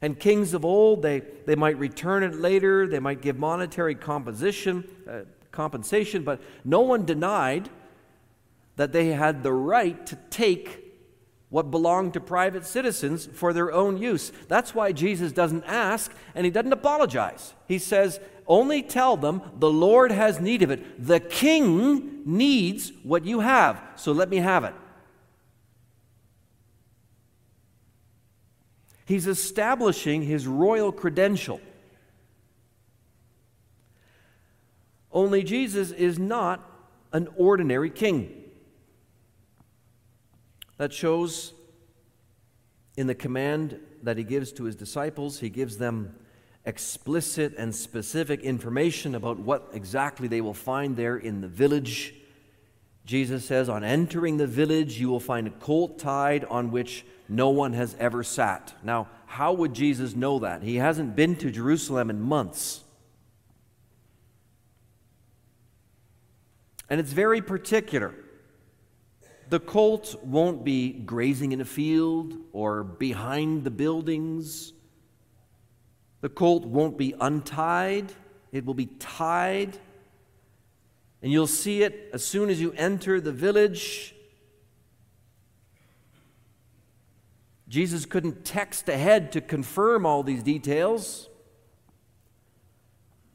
And 0.00 0.18
kings 0.18 0.52
of 0.52 0.64
old, 0.64 1.02
they, 1.02 1.20
they 1.46 1.54
might 1.54 1.78
return 1.78 2.24
it 2.24 2.34
later, 2.34 2.88
they 2.88 2.98
might 2.98 3.22
give 3.22 3.38
monetary 3.38 3.94
composition, 3.94 4.88
uh, 5.08 5.20
compensation, 5.52 6.24
but 6.24 6.40
no 6.64 6.80
one 6.80 7.04
denied 7.04 7.68
that 8.74 8.92
they 8.92 9.08
had 9.08 9.44
the 9.44 9.52
right 9.52 10.04
to 10.06 10.16
take 10.28 10.81
what 11.52 11.70
belonged 11.70 12.14
to 12.14 12.20
private 12.20 12.64
citizens 12.64 13.28
for 13.34 13.52
their 13.52 13.70
own 13.70 13.98
use. 13.98 14.32
That's 14.48 14.74
why 14.74 14.90
Jesus 14.92 15.32
doesn't 15.32 15.64
ask 15.64 16.10
and 16.34 16.46
he 16.46 16.50
doesn't 16.50 16.72
apologize. 16.72 17.52
He 17.68 17.78
says, 17.78 18.18
only 18.46 18.82
tell 18.82 19.18
them 19.18 19.42
the 19.58 19.70
Lord 19.70 20.10
has 20.12 20.40
need 20.40 20.62
of 20.62 20.70
it. 20.70 21.06
The 21.06 21.20
king 21.20 22.22
needs 22.24 22.90
what 23.02 23.26
you 23.26 23.40
have, 23.40 23.82
so 23.96 24.12
let 24.12 24.30
me 24.30 24.38
have 24.38 24.64
it. 24.64 24.72
He's 29.04 29.26
establishing 29.26 30.22
his 30.22 30.46
royal 30.46 30.90
credential. 30.90 31.60
Only 35.12 35.42
Jesus 35.42 35.90
is 35.90 36.18
not 36.18 36.66
an 37.12 37.28
ordinary 37.36 37.90
king. 37.90 38.41
That 40.82 40.92
shows 40.92 41.52
in 42.96 43.06
the 43.06 43.14
command 43.14 43.78
that 44.02 44.18
he 44.18 44.24
gives 44.24 44.50
to 44.54 44.64
his 44.64 44.74
disciples, 44.74 45.38
he 45.38 45.48
gives 45.48 45.78
them 45.78 46.12
explicit 46.64 47.54
and 47.56 47.72
specific 47.72 48.40
information 48.40 49.14
about 49.14 49.38
what 49.38 49.68
exactly 49.74 50.26
they 50.26 50.40
will 50.40 50.52
find 50.52 50.96
there 50.96 51.16
in 51.16 51.40
the 51.40 51.46
village. 51.46 52.16
Jesus 53.06 53.44
says, 53.44 53.68
On 53.68 53.84
entering 53.84 54.38
the 54.38 54.46
village, 54.48 54.98
you 54.98 55.08
will 55.08 55.20
find 55.20 55.46
a 55.46 55.50
colt 55.50 56.00
tied 56.00 56.44
on 56.46 56.72
which 56.72 57.06
no 57.28 57.50
one 57.50 57.74
has 57.74 57.94
ever 58.00 58.24
sat. 58.24 58.74
Now, 58.82 59.06
how 59.26 59.52
would 59.52 59.74
Jesus 59.74 60.16
know 60.16 60.40
that? 60.40 60.64
He 60.64 60.78
hasn't 60.78 61.14
been 61.14 61.36
to 61.36 61.52
Jerusalem 61.52 62.10
in 62.10 62.20
months. 62.20 62.82
And 66.90 66.98
it's 66.98 67.12
very 67.12 67.40
particular. 67.40 68.16
The 69.52 69.60
colt 69.60 70.14
won't 70.24 70.64
be 70.64 70.94
grazing 70.94 71.52
in 71.52 71.60
a 71.60 71.66
field 71.66 72.38
or 72.54 72.82
behind 72.82 73.64
the 73.64 73.70
buildings. 73.70 74.72
The 76.22 76.30
colt 76.30 76.64
won't 76.64 76.96
be 76.96 77.14
untied, 77.20 78.14
it 78.50 78.64
will 78.64 78.72
be 78.72 78.86
tied. 78.86 79.76
And 81.20 81.30
you'll 81.30 81.46
see 81.46 81.82
it 81.82 82.08
as 82.14 82.24
soon 82.24 82.48
as 82.48 82.62
you 82.62 82.72
enter 82.78 83.20
the 83.20 83.30
village. 83.30 84.14
Jesus 87.68 88.06
couldn't 88.06 88.46
text 88.46 88.88
ahead 88.88 89.32
to 89.32 89.42
confirm 89.42 90.06
all 90.06 90.22
these 90.22 90.42
details. 90.42 91.28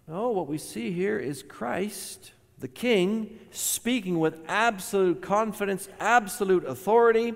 No, 0.07 0.31
what 0.31 0.47
we 0.47 0.57
see 0.57 0.91
here 0.91 1.19
is 1.19 1.43
Christ, 1.43 2.31
the 2.59 2.67
King, 2.67 3.39
speaking 3.51 4.19
with 4.19 4.39
absolute 4.47 5.21
confidence, 5.21 5.89
absolute 5.99 6.65
authority. 6.65 7.35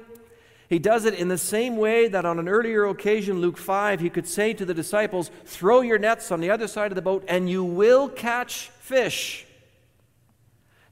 He 0.67 0.79
does 0.79 1.05
it 1.05 1.13
in 1.13 1.27
the 1.27 1.37
same 1.37 1.77
way 1.77 2.07
that 2.07 2.25
on 2.25 2.39
an 2.39 2.47
earlier 2.47 2.85
occasion, 2.85 3.39
Luke 3.41 3.57
5, 3.57 3.99
he 3.99 4.09
could 4.09 4.27
say 4.27 4.53
to 4.53 4.65
the 4.65 4.73
disciples, 4.73 5.29
Throw 5.45 5.81
your 5.81 5.99
nets 5.99 6.31
on 6.31 6.39
the 6.39 6.49
other 6.49 6.67
side 6.67 6.91
of 6.91 6.95
the 6.95 7.01
boat, 7.01 7.23
and 7.27 7.49
you 7.49 7.63
will 7.63 8.09
catch 8.09 8.69
fish. 8.79 9.45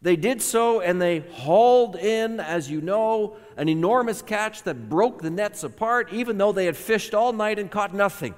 They 0.01 0.15
did 0.15 0.41
so, 0.41 0.79
and 0.79 1.01
they 1.01 1.19
hauled 1.19 1.95
in, 1.95 2.39
as 2.39 2.69
you 2.69 2.81
know, 2.81 3.35
an 3.57 3.67
enormous 3.67 4.21
catch 4.21 4.63
that 4.63 4.89
broke 4.89 5.21
the 5.21 5.29
nets 5.29 5.63
apart, 5.63 6.13
even 6.13 6.37
though 6.37 6.51
they 6.51 6.65
had 6.65 6.77
fished 6.77 7.13
all 7.13 7.33
night 7.33 7.59
and 7.59 7.69
caught 7.69 7.93
nothing. 7.93 8.35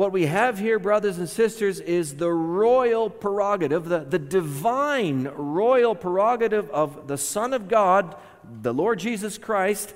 What 0.00 0.12
we 0.12 0.24
have 0.24 0.58
here, 0.58 0.78
brothers 0.78 1.18
and 1.18 1.28
sisters, 1.28 1.78
is 1.78 2.16
the 2.16 2.32
royal 2.32 3.10
prerogative, 3.10 3.84
the, 3.84 3.98
the 3.98 4.18
divine 4.18 5.24
royal 5.24 5.94
prerogative 5.94 6.70
of 6.70 7.06
the 7.06 7.18
Son 7.18 7.52
of 7.52 7.68
God 7.68 8.16
the 8.62 8.72
Lord 8.72 8.98
Jesus 8.98 9.36
Christ 9.36 9.92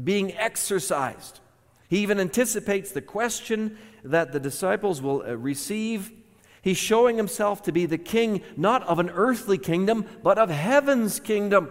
being 0.00 0.32
exercised. 0.36 1.40
He 1.88 1.98
even 1.98 2.20
anticipates 2.20 2.92
the 2.92 3.02
question 3.02 3.76
that 4.04 4.30
the 4.30 4.38
disciples 4.38 5.02
will 5.02 5.22
uh, 5.22 5.36
receive. 5.36 6.12
He's 6.62 6.78
showing 6.78 7.16
himself 7.16 7.64
to 7.64 7.72
be 7.72 7.84
the 7.84 7.98
king 7.98 8.42
not 8.56 8.84
of 8.84 9.00
an 9.00 9.10
earthly 9.10 9.58
kingdom, 9.58 10.06
but 10.22 10.38
of 10.38 10.50
heaven's 10.50 11.18
kingdom. 11.18 11.68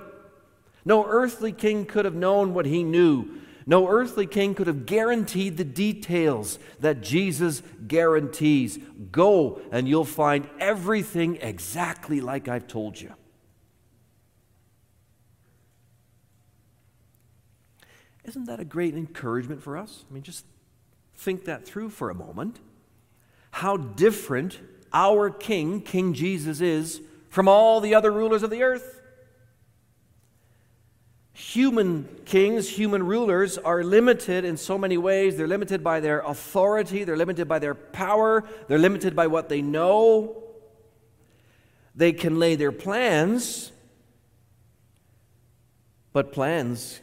No 0.84 1.06
earthly 1.06 1.54
king 1.54 1.86
could 1.86 2.04
have 2.04 2.16
known 2.16 2.54
what 2.54 2.66
he 2.66 2.84
knew. 2.84 3.30
No 3.70 3.90
earthly 3.90 4.26
king 4.26 4.56
could 4.56 4.68
have 4.68 4.86
guaranteed 4.86 5.58
the 5.58 5.66
details 5.66 6.58
that 6.80 7.02
Jesus 7.02 7.62
guarantees. 7.86 8.80
Go 9.12 9.62
and 9.72 9.90
you'll 9.90 10.06
find 10.06 10.50
everything 10.58 11.38
exactly 11.42 12.22
like 12.22 12.48
I've 12.48 12.66
told 12.66 13.00
you. 13.00 13.14
Isn't 18.24 18.46
that 18.46 18.62
a 18.62 18.66
great 18.66 18.96
encouragement 18.96 19.62
for 19.62 19.76
us? 19.78 20.06
I 20.10 20.14
mean, 20.14 20.24
just 20.24 20.46
think 21.16 21.44
that 21.46 21.66
through 21.66 21.90
for 21.90 22.10
a 22.10 22.16
moment. 22.16 22.60
How 23.52 23.76
different 23.76 24.60
our 24.94 25.30
King, 25.30 25.82
King 25.82 26.14
Jesus, 26.14 26.62
is 26.62 27.02
from 27.30 27.50
all 27.50 27.82
the 27.82 27.96
other 27.96 28.12
rulers 28.12 28.44
of 28.44 28.50
the 28.50 28.64
earth. 28.64 28.97
Human 31.38 32.10
kings, 32.26 32.68
human 32.68 33.04
rulers 33.04 33.60
are 33.60 33.84
limited 33.84 34.44
in 34.44 34.58
so 34.58 34.76
many 34.76 34.98
ways. 34.98 35.38
They're 35.38 35.46
limited 35.46 35.84
by 35.84 36.00
their 36.00 36.22
authority, 36.22 37.04
they're 37.04 37.16
limited 37.16 37.48
by 37.48 37.60
their 37.60 37.76
power, 37.76 38.44
they're 38.68 38.80
limited 38.80 39.16
by 39.16 39.28
what 39.28 39.48
they 39.48 39.62
know. 39.62 40.42
They 41.94 42.12
can 42.12 42.40
lay 42.40 42.56
their 42.56 42.72
plans, 42.72 43.72
but 46.12 46.32
plans 46.32 47.02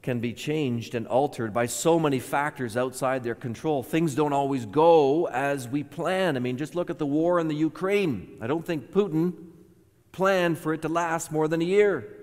can 0.00 0.20
be 0.20 0.32
changed 0.32 0.94
and 0.94 1.08
altered 1.08 1.52
by 1.52 1.66
so 1.66 1.98
many 1.98 2.20
factors 2.20 2.76
outside 2.76 3.24
their 3.24 3.34
control. 3.34 3.82
Things 3.82 4.14
don't 4.14 4.32
always 4.32 4.64
go 4.64 5.26
as 5.26 5.66
we 5.66 5.82
plan. 5.82 6.36
I 6.36 6.38
mean, 6.38 6.56
just 6.56 6.76
look 6.76 6.88
at 6.88 7.00
the 7.00 7.06
war 7.06 7.40
in 7.40 7.48
the 7.48 7.56
Ukraine. 7.56 8.38
I 8.40 8.46
don't 8.46 8.64
think 8.64 8.92
Putin 8.92 9.34
planned 10.12 10.58
for 10.58 10.72
it 10.72 10.82
to 10.82 10.88
last 10.88 11.32
more 11.32 11.48
than 11.48 11.60
a 11.60 11.64
year. 11.64 12.21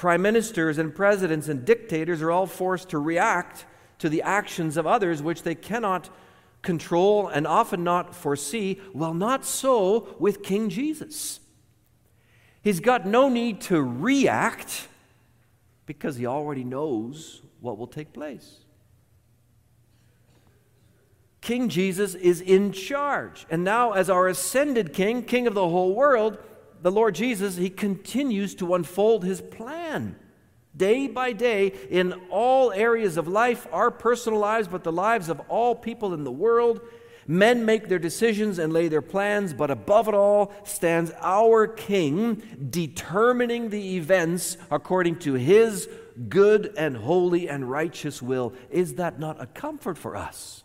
Prime 0.00 0.22
ministers 0.22 0.78
and 0.78 0.94
presidents 0.94 1.46
and 1.46 1.62
dictators 1.62 2.22
are 2.22 2.30
all 2.30 2.46
forced 2.46 2.88
to 2.88 2.98
react 2.98 3.66
to 3.98 4.08
the 4.08 4.22
actions 4.22 4.78
of 4.78 4.86
others 4.86 5.22
which 5.22 5.42
they 5.42 5.54
cannot 5.54 6.08
control 6.62 7.28
and 7.28 7.46
often 7.46 7.84
not 7.84 8.14
foresee. 8.14 8.80
Well, 8.94 9.12
not 9.12 9.44
so 9.44 10.16
with 10.18 10.42
King 10.42 10.70
Jesus. 10.70 11.40
He's 12.62 12.80
got 12.80 13.06
no 13.06 13.28
need 13.28 13.60
to 13.62 13.82
react 13.82 14.88
because 15.84 16.16
he 16.16 16.24
already 16.24 16.64
knows 16.64 17.42
what 17.60 17.76
will 17.76 17.86
take 17.86 18.14
place. 18.14 18.60
King 21.42 21.68
Jesus 21.68 22.14
is 22.14 22.40
in 22.40 22.72
charge. 22.72 23.44
And 23.50 23.64
now, 23.64 23.92
as 23.92 24.08
our 24.08 24.28
ascended 24.28 24.94
king, 24.94 25.24
king 25.24 25.46
of 25.46 25.52
the 25.52 25.68
whole 25.68 25.94
world, 25.94 26.38
the 26.82 26.92
Lord 26.92 27.14
Jesus, 27.14 27.56
he 27.56 27.70
continues 27.70 28.54
to 28.56 28.74
unfold 28.74 29.24
his 29.24 29.40
plan 29.40 30.16
day 30.76 31.08
by 31.08 31.32
day 31.32 31.72
in 31.90 32.12
all 32.30 32.72
areas 32.72 33.16
of 33.16 33.28
life, 33.28 33.66
our 33.72 33.90
personal 33.90 34.38
lives, 34.38 34.68
but 34.68 34.84
the 34.84 34.92
lives 34.92 35.28
of 35.28 35.40
all 35.48 35.74
people 35.74 36.14
in 36.14 36.24
the 36.24 36.32
world. 36.32 36.80
Men 37.26 37.64
make 37.64 37.88
their 37.88 37.98
decisions 37.98 38.58
and 38.58 38.72
lay 38.72 38.88
their 38.88 39.02
plans, 39.02 39.52
but 39.52 39.70
above 39.70 40.08
it 40.08 40.14
all 40.14 40.52
stands 40.64 41.12
our 41.20 41.66
King, 41.66 42.42
determining 42.70 43.70
the 43.70 43.96
events 43.96 44.56
according 44.70 45.18
to 45.20 45.34
his 45.34 45.88
good 46.28 46.72
and 46.76 46.96
holy 46.96 47.48
and 47.48 47.70
righteous 47.70 48.20
will. 48.20 48.52
Is 48.70 48.94
that 48.94 49.20
not 49.20 49.40
a 49.40 49.46
comfort 49.46 49.96
for 49.96 50.16
us? 50.16 50.64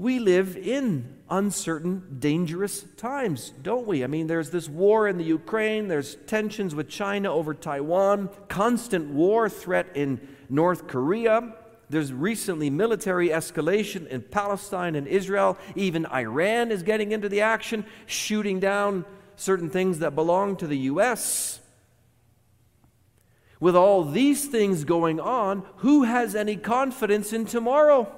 We 0.00 0.18
live 0.18 0.56
in 0.56 1.14
uncertain, 1.28 2.16
dangerous 2.20 2.86
times, 2.96 3.52
don't 3.62 3.86
we? 3.86 4.02
I 4.02 4.06
mean, 4.06 4.28
there's 4.28 4.48
this 4.48 4.66
war 4.66 5.06
in 5.06 5.18
the 5.18 5.24
Ukraine, 5.24 5.88
there's 5.88 6.14
tensions 6.26 6.74
with 6.74 6.88
China 6.88 7.30
over 7.30 7.52
Taiwan, 7.52 8.30
constant 8.48 9.10
war 9.10 9.50
threat 9.50 9.88
in 9.94 10.26
North 10.48 10.86
Korea. 10.86 11.54
There's 11.90 12.14
recently 12.14 12.70
military 12.70 13.28
escalation 13.28 14.06
in 14.06 14.22
Palestine 14.22 14.94
and 14.94 15.06
Israel. 15.06 15.58
Even 15.76 16.06
Iran 16.06 16.72
is 16.72 16.82
getting 16.82 17.12
into 17.12 17.28
the 17.28 17.42
action, 17.42 17.84
shooting 18.06 18.58
down 18.58 19.04
certain 19.36 19.68
things 19.68 19.98
that 19.98 20.14
belong 20.14 20.56
to 20.56 20.66
the 20.66 20.78
U.S. 20.78 21.60
With 23.60 23.76
all 23.76 24.02
these 24.06 24.46
things 24.46 24.84
going 24.84 25.20
on, 25.20 25.62
who 25.76 26.04
has 26.04 26.34
any 26.34 26.56
confidence 26.56 27.34
in 27.34 27.44
tomorrow? 27.44 28.16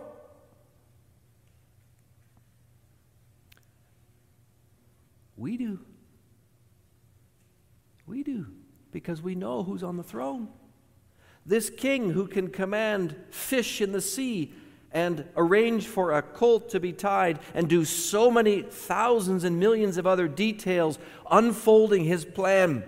We 5.42 5.56
do. 5.56 5.80
We 8.06 8.22
do, 8.22 8.46
because 8.92 9.20
we 9.20 9.34
know 9.34 9.64
who's 9.64 9.82
on 9.82 9.96
the 9.96 10.04
throne. 10.04 10.46
This 11.44 11.68
king 11.68 12.10
who 12.10 12.28
can 12.28 12.46
command 12.46 13.16
fish 13.30 13.80
in 13.80 13.90
the 13.90 14.00
sea 14.00 14.52
and 14.92 15.24
arrange 15.36 15.88
for 15.88 16.12
a 16.12 16.22
colt 16.22 16.68
to 16.70 16.78
be 16.78 16.92
tied 16.92 17.40
and 17.54 17.68
do 17.68 17.84
so 17.84 18.30
many 18.30 18.62
thousands 18.62 19.42
and 19.42 19.58
millions 19.58 19.96
of 19.96 20.06
other 20.06 20.28
details, 20.28 21.00
unfolding 21.28 22.04
his 22.04 22.24
plan. 22.24 22.84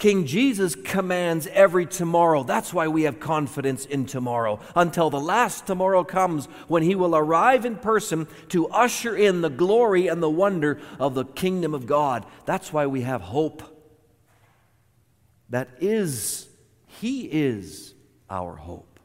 King 0.00 0.24
Jesus 0.24 0.74
commands 0.76 1.46
every 1.48 1.84
tomorrow. 1.84 2.42
That's 2.42 2.72
why 2.72 2.88
we 2.88 3.02
have 3.02 3.20
confidence 3.20 3.84
in 3.84 4.06
tomorrow 4.06 4.58
until 4.74 5.10
the 5.10 5.20
last 5.20 5.66
tomorrow 5.66 6.04
comes 6.04 6.46
when 6.68 6.82
he 6.82 6.94
will 6.94 7.14
arrive 7.14 7.66
in 7.66 7.76
person 7.76 8.26
to 8.48 8.66
usher 8.68 9.14
in 9.14 9.42
the 9.42 9.50
glory 9.50 10.06
and 10.06 10.22
the 10.22 10.30
wonder 10.30 10.80
of 10.98 11.12
the 11.12 11.26
kingdom 11.26 11.74
of 11.74 11.86
God. 11.86 12.24
That's 12.46 12.72
why 12.72 12.86
we 12.86 13.02
have 13.02 13.20
hope. 13.20 13.62
That 15.50 15.68
is, 15.80 16.48
he 16.86 17.24
is 17.26 17.92
our 18.30 18.56
hope. 18.56 18.98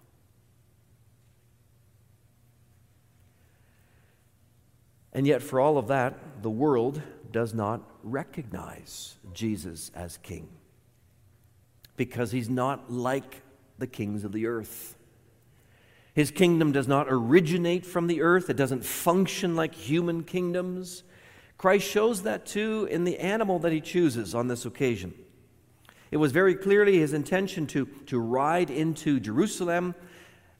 And 5.11 5.27
yet, 5.27 5.43
for 5.43 5.59
all 5.59 5.77
of 5.77 5.89
that, 5.89 6.41
the 6.41 6.49
world 6.49 7.01
does 7.33 7.53
not 7.53 7.81
recognize 8.01 9.17
Jesus 9.33 9.91
as 9.93 10.15
king 10.19 10.47
because 11.95 12.31
he's 12.31 12.49
not 12.49 12.91
like 12.91 13.41
the 13.77 13.87
kings 13.87 14.23
of 14.23 14.31
the 14.31 14.47
earth. 14.47 14.95
His 16.13 16.31
kingdom 16.31 16.71
does 16.71 16.87
not 16.87 17.07
originate 17.09 17.85
from 17.85 18.07
the 18.07 18.21
earth, 18.21 18.49
it 18.49 18.57
doesn't 18.57 18.85
function 18.85 19.55
like 19.55 19.75
human 19.75 20.23
kingdoms. 20.23 21.03
Christ 21.57 21.87
shows 21.87 22.23
that 22.23 22.45
too 22.45 22.87
in 22.89 23.03
the 23.03 23.19
animal 23.19 23.59
that 23.59 23.71
he 23.71 23.81
chooses 23.81 24.35
on 24.35 24.47
this 24.47 24.65
occasion. 24.65 25.13
It 26.11 26.17
was 26.17 26.31
very 26.31 26.55
clearly 26.55 26.99
his 26.99 27.13
intention 27.13 27.67
to, 27.67 27.85
to 28.05 28.19
ride 28.19 28.69
into 28.69 29.19
Jerusalem 29.19 29.95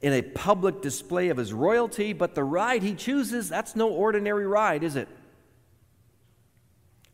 in 0.02 0.14
a 0.14 0.22
public 0.22 0.82
display 0.82 1.30
of 1.30 1.38
his 1.38 1.54
royalty, 1.54 2.14
but 2.14 2.36
the 2.36 2.44
ride 2.44 2.84
he 2.84 2.94
chooses, 2.94 3.48
that's 3.48 3.76
no 3.76 3.90
ordinary 3.90 4.46
ride, 4.46 4.84
is 4.84 4.96
it? 4.96 5.08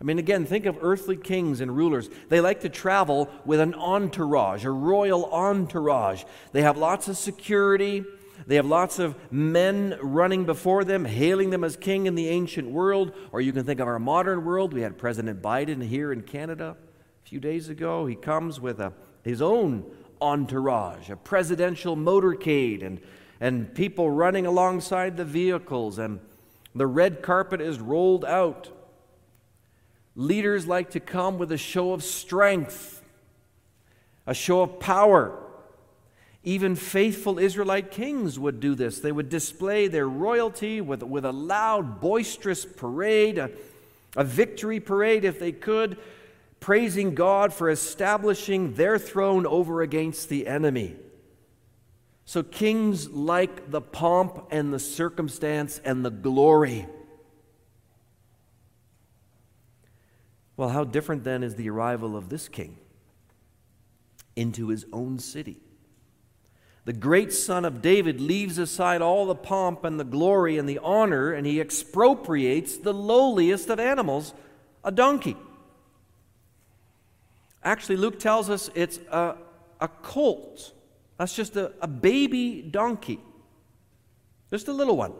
I 0.01 0.03
mean, 0.03 0.17
again, 0.17 0.45
think 0.45 0.65
of 0.65 0.79
earthly 0.81 1.15
kings 1.15 1.61
and 1.61 1.77
rulers. 1.77 2.09
They 2.29 2.41
like 2.41 2.61
to 2.61 2.69
travel 2.69 3.29
with 3.45 3.59
an 3.59 3.75
entourage, 3.75 4.65
a 4.65 4.71
royal 4.71 5.31
entourage. 5.31 6.23
They 6.53 6.63
have 6.63 6.75
lots 6.75 7.07
of 7.07 7.17
security. 7.17 8.03
They 8.47 8.55
have 8.55 8.65
lots 8.65 8.97
of 8.97 9.15
men 9.31 9.99
running 10.01 10.45
before 10.45 10.83
them, 10.83 11.05
hailing 11.05 11.51
them 11.51 11.63
as 11.63 11.77
king 11.77 12.07
in 12.07 12.15
the 12.15 12.29
ancient 12.29 12.71
world. 12.71 13.13
Or 13.31 13.41
you 13.41 13.53
can 13.53 13.63
think 13.63 13.79
of 13.79 13.87
our 13.87 13.99
modern 13.99 14.43
world. 14.43 14.73
We 14.73 14.81
had 14.81 14.97
President 14.97 15.39
Biden 15.39 15.83
here 15.83 16.11
in 16.11 16.23
Canada 16.23 16.75
a 17.23 17.29
few 17.29 17.39
days 17.39 17.69
ago. 17.69 18.07
He 18.07 18.15
comes 18.15 18.59
with 18.59 18.79
a, 18.79 18.93
his 19.23 19.39
own 19.39 19.85
entourage, 20.19 21.11
a 21.11 21.15
presidential 21.15 21.95
motorcade, 21.95 22.83
and, 22.83 22.99
and 23.39 23.73
people 23.75 24.09
running 24.09 24.47
alongside 24.47 25.15
the 25.15 25.25
vehicles, 25.25 25.99
and 25.99 26.19
the 26.73 26.87
red 26.87 27.21
carpet 27.21 27.61
is 27.61 27.79
rolled 27.79 28.25
out. 28.25 28.71
Leaders 30.15 30.67
like 30.67 30.91
to 30.91 30.99
come 30.99 31.37
with 31.37 31.51
a 31.51 31.57
show 31.57 31.93
of 31.93 32.03
strength, 32.03 33.01
a 34.27 34.33
show 34.33 34.61
of 34.61 34.79
power. 34.79 35.37
Even 36.43 36.75
faithful 36.75 37.39
Israelite 37.39 37.91
kings 37.91 38.37
would 38.39 38.59
do 38.59 38.75
this. 38.75 38.99
They 38.99 39.11
would 39.11 39.29
display 39.29 39.87
their 39.87 40.09
royalty 40.09 40.81
with, 40.81 41.03
with 41.03 41.23
a 41.23 41.31
loud, 41.31 42.01
boisterous 42.01 42.65
parade, 42.65 43.37
a, 43.37 43.51
a 44.17 44.23
victory 44.23 44.79
parade 44.79 45.23
if 45.23 45.39
they 45.39 45.51
could, 45.51 45.97
praising 46.59 47.15
God 47.15 47.53
for 47.53 47.69
establishing 47.69 48.73
their 48.73 48.97
throne 48.97 49.45
over 49.45 49.81
against 49.81 50.29
the 50.29 50.47
enemy. 50.47 50.95
So, 52.25 52.43
kings 52.43 53.09
like 53.09 53.71
the 53.71 53.81
pomp 53.81 54.47
and 54.51 54.73
the 54.73 54.79
circumstance 54.79 55.79
and 55.83 56.03
the 56.03 56.11
glory. 56.11 56.87
Well, 60.57 60.69
how 60.69 60.83
different 60.83 61.23
then 61.23 61.43
is 61.43 61.55
the 61.55 61.69
arrival 61.69 62.15
of 62.15 62.29
this 62.29 62.47
king 62.47 62.77
into 64.35 64.67
his 64.67 64.85
own 64.91 65.19
city? 65.19 65.57
The 66.83 66.93
great 66.93 67.31
son 67.31 67.63
of 67.63 67.81
David 67.81 68.19
leaves 68.19 68.57
aside 68.57 69.01
all 69.01 69.27
the 69.27 69.35
pomp 69.35 69.83
and 69.83 69.99
the 69.99 70.03
glory 70.03 70.57
and 70.57 70.67
the 70.67 70.79
honor, 70.79 71.31
and 71.31 71.45
he 71.45 71.61
expropriates 71.61 72.77
the 72.77 72.93
lowliest 72.93 73.69
of 73.69 73.79
animals, 73.79 74.33
a 74.83 74.91
donkey. 74.91 75.37
Actually, 77.63 77.97
Luke 77.97 78.19
tells 78.19 78.49
us 78.49 78.71
it's 78.73 78.97
a, 79.11 79.35
a 79.79 79.87
colt. 79.87 80.73
That's 81.17 81.35
just 81.35 81.55
a, 81.55 81.71
a 81.81 81.87
baby 81.87 82.63
donkey, 82.63 83.19
just 84.49 84.67
a 84.67 84.73
little 84.73 84.97
one. 84.97 85.13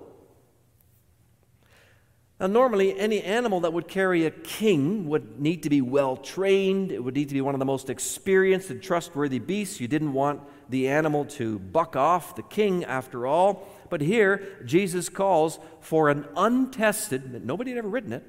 Now, 2.41 2.47
normally, 2.47 2.99
any 2.99 3.21
animal 3.21 3.60
that 3.60 3.71
would 3.71 3.88
carry 3.88 4.25
a 4.25 4.32
king 4.32 5.08
would 5.10 5.39
need 5.39 5.62
to 5.62 5.69
be 5.69 5.80
well 5.80 6.17
trained. 6.17 6.91
It 6.91 6.97
would 6.97 7.13
need 7.13 7.27
to 7.27 7.36
be 7.36 7.41
one 7.41 7.54
of 7.54 7.60
the 7.60 7.65
most 7.65 7.88
experienced 7.88 8.71
and 8.71 8.82
trustworthy 8.82 9.38
beasts. 9.38 9.80
You 9.80 9.88
didn't 9.88 10.12
want 10.12 10.41
the 10.67 10.88
animal 10.88 11.25
to 11.25 11.60
buck 11.60 11.95
off 11.95 12.36
the 12.36 12.41
king, 12.41 12.84
after 12.84 13.27
all. 13.27 13.67
But 13.91 14.01
here, 14.01 14.58
Jesus 14.65 15.08
calls 15.08 15.60
for 15.82 16.10
an 16.10 16.25
untested, 16.36 17.45
nobody 17.45 17.71
had 17.71 17.77
ever 17.77 17.89
ridden 17.89 18.12
it, 18.12 18.23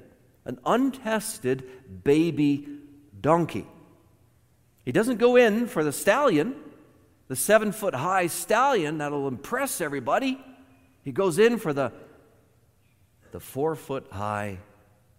an 0.45 0.59
untested 0.63 2.03
baby 2.03 2.67
donkey. 3.19 3.65
He 4.85 4.91
doesn't 4.91 5.17
go 5.17 5.37
in 5.37 5.65
for 5.65 5.83
the 5.83 5.91
stallion, 5.91 6.53
the 7.29 7.35
seven 7.35 7.71
foot 7.71 7.95
high 7.95 8.27
stallion 8.27 8.99
that'll 8.99 9.27
impress 9.27 9.81
everybody. 9.81 10.39
He 11.01 11.11
goes 11.11 11.39
in 11.39 11.57
for 11.57 11.73
the 11.73 11.91
the 13.33 13.39
four 13.39 13.75
foot 13.75 14.05
high 14.11 14.59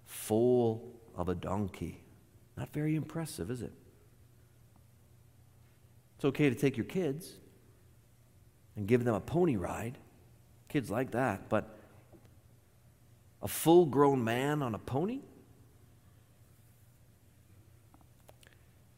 foal 0.06 0.88
of 1.16 1.28
a 1.28 1.34
donkey. 1.34 2.00
Not 2.56 2.72
very 2.72 2.94
impressive, 2.94 3.50
is 3.50 3.60
it? 3.60 3.72
It's 6.14 6.24
okay 6.24 6.48
to 6.48 6.54
take 6.54 6.76
your 6.76 6.86
kids 6.86 7.32
and 8.76 8.86
give 8.86 9.02
them 9.02 9.16
a 9.16 9.20
pony 9.20 9.56
ride. 9.56 9.98
Kids 10.68 10.92
like 10.92 11.10
that, 11.10 11.48
but 11.48 11.76
a 13.42 13.48
full 13.48 13.84
grown 13.84 14.22
man 14.22 14.62
on 14.62 14.76
a 14.76 14.78
pony? 14.78 15.18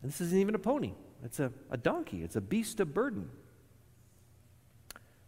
And 0.02 0.12
this 0.12 0.20
isn't 0.20 0.38
even 0.38 0.54
a 0.54 0.58
pony, 0.58 0.92
it's 1.24 1.40
a, 1.40 1.50
a 1.70 1.78
donkey, 1.78 2.22
it's 2.22 2.36
a 2.36 2.42
beast 2.42 2.80
of 2.80 2.92
burden. 2.92 3.30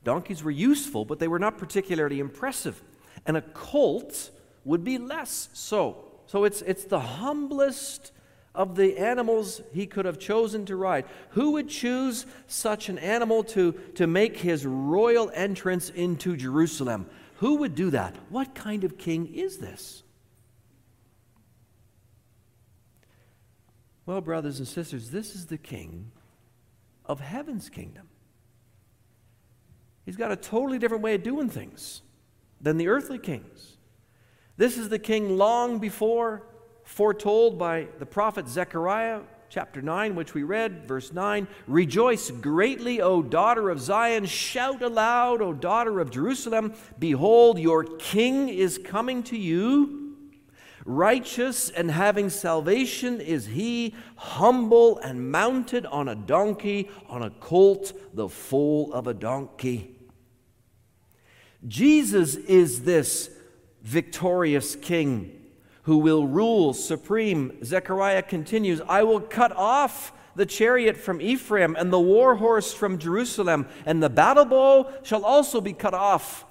Donkeys 0.04 0.42
were 0.42 0.50
useful, 0.50 1.06
but 1.06 1.18
they 1.18 1.26
were 1.26 1.38
not 1.38 1.56
particularly 1.56 2.20
impressive 2.20 2.82
and 3.26 3.36
a 3.36 3.42
colt 3.42 4.30
would 4.64 4.84
be 4.84 4.98
less 4.98 5.48
so. 5.52 6.04
So 6.26 6.44
it's, 6.44 6.62
it's 6.62 6.84
the 6.84 7.00
humblest 7.00 8.12
of 8.54 8.76
the 8.76 8.98
animals 8.98 9.62
he 9.72 9.86
could 9.86 10.04
have 10.04 10.18
chosen 10.18 10.66
to 10.66 10.76
ride. 10.76 11.04
Who 11.30 11.52
would 11.52 11.68
choose 11.68 12.26
such 12.46 12.88
an 12.88 12.98
animal 12.98 13.44
to, 13.44 13.72
to 13.94 14.06
make 14.06 14.36
his 14.36 14.66
royal 14.66 15.30
entrance 15.32 15.90
into 15.90 16.36
Jerusalem? 16.36 17.06
Who 17.36 17.56
would 17.56 17.74
do 17.74 17.90
that? 17.90 18.16
What 18.30 18.54
kind 18.54 18.84
of 18.84 18.98
king 18.98 19.32
is 19.32 19.58
this? 19.58 20.02
Well, 24.06 24.20
brothers 24.20 24.58
and 24.58 24.66
sisters, 24.66 25.10
this 25.10 25.34
is 25.34 25.46
the 25.46 25.58
king 25.58 26.10
of 27.04 27.20
heaven's 27.20 27.68
kingdom. 27.68 28.08
He's 30.04 30.16
got 30.16 30.32
a 30.32 30.36
totally 30.36 30.78
different 30.78 31.02
way 31.02 31.14
of 31.14 31.22
doing 31.22 31.48
things 31.48 32.02
than 32.60 32.76
the 32.76 32.88
earthly 32.88 33.18
kings. 33.18 33.76
This 34.56 34.76
is 34.76 34.88
the 34.88 34.98
king 34.98 35.36
long 35.36 35.78
before 35.78 36.42
foretold 36.84 37.58
by 37.58 37.86
the 37.98 38.06
prophet 38.06 38.48
Zechariah, 38.48 39.20
chapter 39.50 39.80
9, 39.80 40.14
which 40.14 40.34
we 40.34 40.42
read, 40.42 40.86
verse 40.86 41.12
9 41.12 41.46
Rejoice 41.66 42.30
greatly, 42.30 43.00
O 43.00 43.22
daughter 43.22 43.70
of 43.70 43.80
Zion. 43.80 44.26
Shout 44.26 44.82
aloud, 44.82 45.42
O 45.42 45.52
daughter 45.52 46.00
of 46.00 46.10
Jerusalem. 46.10 46.74
Behold, 46.98 47.58
your 47.58 47.84
king 47.84 48.48
is 48.48 48.78
coming 48.78 49.22
to 49.24 49.36
you. 49.36 50.16
Righteous 50.84 51.68
and 51.68 51.90
having 51.90 52.30
salvation 52.30 53.20
is 53.20 53.46
he, 53.46 53.94
humble 54.16 54.98
and 54.98 55.30
mounted 55.30 55.84
on 55.84 56.08
a 56.08 56.14
donkey, 56.14 56.88
on 57.08 57.22
a 57.22 57.30
colt, 57.30 57.92
the 58.14 58.28
foal 58.28 58.92
of 58.94 59.06
a 59.06 59.12
donkey. 59.12 59.97
Jesus 61.66 62.36
is 62.36 62.82
this 62.82 63.30
victorious 63.82 64.76
king 64.76 65.34
who 65.82 65.98
will 65.98 66.26
rule 66.26 66.74
supreme. 66.74 67.64
Zechariah 67.64 68.22
continues 68.22 68.80
I 68.88 69.02
will 69.02 69.20
cut 69.20 69.52
off 69.52 70.12
the 70.36 70.46
chariot 70.46 70.96
from 70.96 71.20
Ephraim 71.20 71.74
and 71.76 71.92
the 71.92 71.98
war 71.98 72.36
horse 72.36 72.72
from 72.72 72.98
Jerusalem, 72.98 73.66
and 73.84 74.02
the 74.02 74.10
battle 74.10 74.44
bow 74.44 74.92
shall 75.02 75.24
also 75.24 75.60
be 75.60 75.72
cut 75.72 75.94
off. 75.94 76.44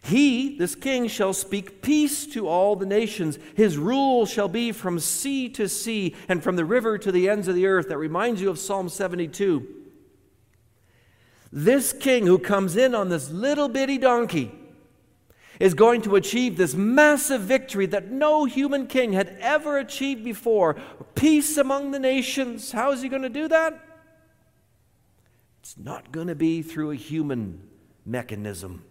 He, 0.00 0.56
this 0.56 0.74
king, 0.74 1.08
shall 1.08 1.34
speak 1.34 1.82
peace 1.82 2.26
to 2.28 2.46
all 2.48 2.76
the 2.76 2.86
nations. 2.86 3.38
His 3.54 3.76
rule 3.76 4.24
shall 4.24 4.48
be 4.48 4.72
from 4.72 5.00
sea 5.00 5.48
to 5.50 5.68
sea 5.68 6.14
and 6.28 6.42
from 6.42 6.56
the 6.56 6.64
river 6.64 6.96
to 6.98 7.12
the 7.12 7.28
ends 7.28 7.48
of 7.48 7.54
the 7.54 7.66
earth. 7.66 7.88
That 7.88 7.98
reminds 7.98 8.40
you 8.40 8.48
of 8.48 8.58
Psalm 8.58 8.88
72. 8.88 9.77
This 11.52 11.92
king 11.92 12.26
who 12.26 12.38
comes 12.38 12.76
in 12.76 12.94
on 12.94 13.08
this 13.08 13.30
little 13.30 13.68
bitty 13.68 13.98
donkey 13.98 14.52
is 15.58 15.74
going 15.74 16.02
to 16.02 16.16
achieve 16.16 16.56
this 16.56 16.74
massive 16.74 17.42
victory 17.42 17.86
that 17.86 18.10
no 18.10 18.44
human 18.44 18.86
king 18.86 19.12
had 19.12 19.36
ever 19.40 19.78
achieved 19.78 20.22
before 20.22 20.76
peace 21.14 21.56
among 21.56 21.90
the 21.90 21.98
nations. 21.98 22.70
How 22.72 22.92
is 22.92 23.02
he 23.02 23.08
going 23.08 23.22
to 23.22 23.28
do 23.28 23.48
that? 23.48 23.84
It's 25.60 25.76
not 25.76 26.12
going 26.12 26.28
to 26.28 26.34
be 26.34 26.62
through 26.62 26.92
a 26.92 26.96
human 26.96 27.60
mechanism. 28.06 28.84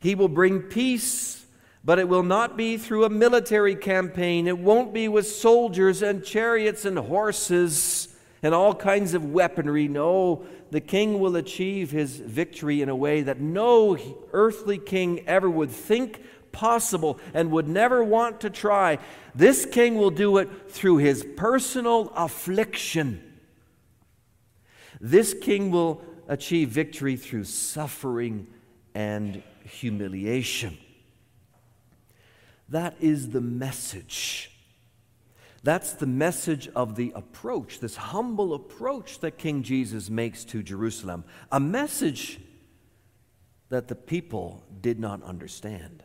He 0.00 0.14
will 0.14 0.28
bring 0.28 0.62
peace, 0.62 1.44
but 1.84 1.98
it 1.98 2.08
will 2.08 2.22
not 2.22 2.56
be 2.56 2.76
through 2.76 3.04
a 3.04 3.10
military 3.10 3.76
campaign. 3.76 4.48
It 4.48 4.58
won't 4.58 4.92
be 4.92 5.08
with 5.08 5.26
soldiers 5.26 6.02
and 6.02 6.24
chariots 6.24 6.84
and 6.84 6.98
horses 6.98 8.08
and 8.42 8.54
all 8.54 8.74
kinds 8.74 9.14
of 9.14 9.24
weaponry. 9.32 9.88
No, 9.88 10.44
the 10.70 10.80
king 10.80 11.20
will 11.20 11.36
achieve 11.36 11.90
his 11.90 12.16
victory 12.16 12.82
in 12.82 12.88
a 12.88 12.96
way 12.96 13.22
that 13.22 13.40
no 13.40 13.98
earthly 14.32 14.78
king 14.78 15.26
ever 15.26 15.50
would 15.50 15.70
think 15.70 16.22
possible 16.52 17.18
and 17.34 17.50
would 17.50 17.68
never 17.68 18.02
want 18.02 18.40
to 18.40 18.50
try. 18.50 18.98
This 19.34 19.66
king 19.66 19.96
will 19.96 20.10
do 20.10 20.38
it 20.38 20.70
through 20.70 20.98
his 20.98 21.26
personal 21.36 22.12
affliction. 22.16 23.22
This 25.00 25.34
king 25.34 25.70
will 25.70 26.02
achieve 26.28 26.68
victory 26.68 27.16
through 27.16 27.44
suffering 27.44 28.46
and 28.94 29.42
humiliation. 29.64 30.78
That 32.68 32.94
is 33.00 33.30
the 33.30 33.40
message. 33.40 34.49
That's 35.62 35.92
the 35.92 36.06
message 36.06 36.68
of 36.74 36.96
the 36.96 37.12
approach, 37.14 37.80
this 37.80 37.96
humble 37.96 38.54
approach 38.54 39.20
that 39.20 39.36
King 39.36 39.62
Jesus 39.62 40.08
makes 40.08 40.44
to 40.44 40.62
Jerusalem. 40.62 41.24
A 41.52 41.60
message 41.60 42.40
that 43.68 43.88
the 43.88 43.94
people 43.94 44.64
did 44.80 44.98
not 44.98 45.22
understand. 45.22 46.02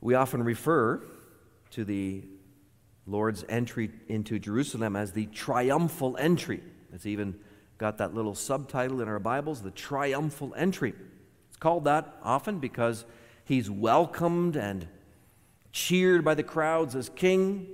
We 0.00 0.14
often 0.14 0.42
refer 0.42 1.02
to 1.70 1.84
the 1.84 2.24
Lord's 3.06 3.44
entry 3.48 3.90
into 4.08 4.38
Jerusalem 4.38 4.96
as 4.96 5.12
the 5.12 5.26
triumphal 5.26 6.16
entry. 6.18 6.62
It's 6.92 7.06
even 7.06 7.38
got 7.78 7.98
that 7.98 8.14
little 8.14 8.34
subtitle 8.34 9.00
in 9.00 9.08
our 9.08 9.18
Bibles, 9.18 9.62
the 9.62 9.70
triumphal 9.70 10.54
entry. 10.56 10.94
It's 11.48 11.56
called 11.56 11.84
that 11.84 12.16
often 12.22 12.58
because 12.58 13.04
he's 13.44 13.70
welcomed 13.70 14.56
and 14.56 14.88
cheered 15.72 16.24
by 16.24 16.34
the 16.34 16.42
crowds 16.42 16.94
as 16.94 17.08
king. 17.10 17.68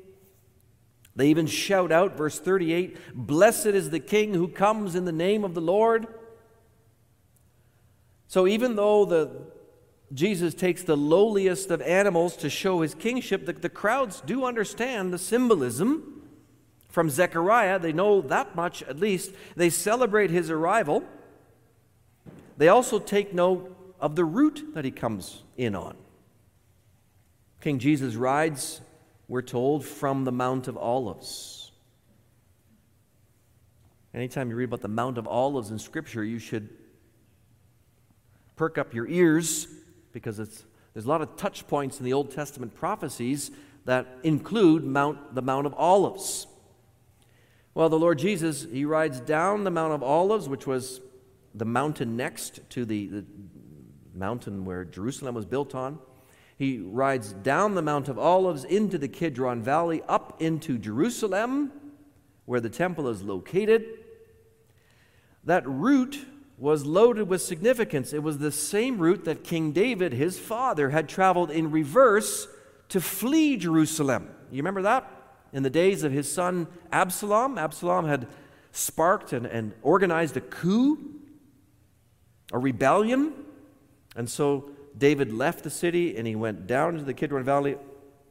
They 1.16 1.28
even 1.28 1.46
shout 1.46 1.92
out, 1.92 2.16
verse 2.16 2.38
38 2.38 2.96
Blessed 3.14 3.66
is 3.66 3.90
the 3.90 4.00
king 4.00 4.34
who 4.34 4.48
comes 4.48 4.94
in 4.94 5.04
the 5.04 5.12
name 5.12 5.44
of 5.44 5.54
the 5.54 5.60
Lord. 5.60 6.06
So 8.26 8.46
even 8.46 8.74
though 8.74 9.04
the, 9.04 9.30
Jesus 10.12 10.54
takes 10.54 10.82
the 10.82 10.96
lowliest 10.96 11.70
of 11.70 11.80
animals 11.82 12.36
to 12.38 12.50
show 12.50 12.80
his 12.80 12.94
kingship, 12.94 13.46
the, 13.46 13.52
the 13.52 13.68
crowds 13.68 14.20
do 14.22 14.44
understand 14.44 15.12
the 15.12 15.18
symbolism 15.18 16.22
from 16.88 17.10
Zechariah. 17.10 17.78
They 17.78 17.92
know 17.92 18.20
that 18.22 18.56
much 18.56 18.82
at 18.84 18.98
least. 18.98 19.32
They 19.56 19.70
celebrate 19.70 20.30
his 20.30 20.50
arrival. 20.50 21.04
They 22.56 22.68
also 22.68 22.98
take 22.98 23.34
note 23.34 23.76
of 24.00 24.16
the 24.16 24.24
route 24.24 24.64
that 24.74 24.84
he 24.84 24.90
comes 24.90 25.42
in 25.56 25.74
on. 25.74 25.96
King 27.64 27.78
Jesus 27.78 28.14
rides, 28.14 28.82
we're 29.26 29.40
told, 29.40 29.86
from 29.86 30.24
the 30.24 30.30
Mount 30.30 30.68
of 30.68 30.76
Olives. 30.76 31.72
Anytime 34.12 34.50
you 34.50 34.56
read 34.56 34.64
about 34.64 34.82
the 34.82 34.88
Mount 34.88 35.16
of 35.16 35.26
Olives 35.26 35.70
in 35.70 35.78
Scripture, 35.78 36.22
you 36.22 36.38
should 36.38 36.68
perk 38.54 38.76
up 38.76 38.92
your 38.92 39.08
ears 39.08 39.66
because 40.12 40.36
there's 40.36 41.06
a 41.06 41.08
lot 41.08 41.22
of 41.22 41.36
touch 41.36 41.66
points 41.66 42.00
in 42.00 42.04
the 42.04 42.12
Old 42.12 42.32
Testament 42.32 42.74
prophecies 42.74 43.50
that 43.86 44.08
include 44.22 44.84
Mount, 44.84 45.34
the 45.34 45.40
Mount 45.40 45.66
of 45.66 45.72
Olives. 45.72 46.46
Well, 47.72 47.88
the 47.88 47.98
Lord 47.98 48.18
Jesus, 48.18 48.66
he 48.70 48.84
rides 48.84 49.20
down 49.20 49.64
the 49.64 49.70
Mount 49.70 49.94
of 49.94 50.02
Olives, 50.02 50.50
which 50.50 50.66
was 50.66 51.00
the 51.54 51.64
mountain 51.64 52.14
next 52.14 52.60
to 52.72 52.84
the, 52.84 53.06
the 53.06 53.24
mountain 54.14 54.66
where 54.66 54.84
Jerusalem 54.84 55.34
was 55.34 55.46
built 55.46 55.74
on. 55.74 55.98
He 56.56 56.78
rides 56.78 57.32
down 57.32 57.74
the 57.74 57.82
Mount 57.82 58.08
of 58.08 58.18
Olives 58.18 58.64
into 58.64 58.96
the 58.96 59.08
Kidron 59.08 59.62
Valley, 59.62 60.02
up 60.08 60.40
into 60.40 60.78
Jerusalem, 60.78 61.72
where 62.44 62.60
the 62.60 62.70
temple 62.70 63.08
is 63.08 63.22
located. 63.22 63.84
That 65.42 65.66
route 65.66 66.24
was 66.56 66.86
loaded 66.86 67.28
with 67.28 67.42
significance. 67.42 68.12
It 68.12 68.22
was 68.22 68.38
the 68.38 68.52
same 68.52 68.98
route 68.98 69.24
that 69.24 69.42
King 69.42 69.72
David, 69.72 70.12
his 70.12 70.38
father, 70.38 70.90
had 70.90 71.08
traveled 71.08 71.50
in 71.50 71.70
reverse 71.70 72.46
to 72.90 73.00
flee 73.00 73.56
Jerusalem. 73.56 74.30
You 74.50 74.58
remember 74.58 74.82
that? 74.82 75.10
In 75.52 75.62
the 75.62 75.70
days 75.70 76.04
of 76.04 76.12
his 76.12 76.30
son 76.30 76.68
Absalom, 76.92 77.58
Absalom 77.58 78.06
had 78.06 78.28
sparked 78.70 79.32
and, 79.32 79.46
and 79.46 79.72
organized 79.82 80.36
a 80.36 80.40
coup, 80.40 80.98
a 82.52 82.58
rebellion. 82.58 83.32
And 84.16 84.30
so 84.30 84.70
David 84.96 85.32
left 85.32 85.64
the 85.64 85.70
city 85.70 86.16
and 86.16 86.26
he 86.26 86.36
went 86.36 86.66
down 86.66 86.94
into 86.94 87.04
the 87.04 87.14
Kidron 87.14 87.44
Valley 87.44 87.76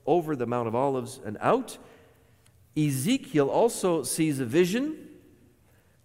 over 0.06 0.36
the 0.36 0.46
Mount 0.46 0.68
of 0.68 0.76
Olives 0.76 1.20
and 1.26 1.38
out. 1.42 1.78
Ezekiel 2.78 3.50
also 3.50 4.04
sees 4.04 4.40
a 4.40 4.46
vision 4.46 5.10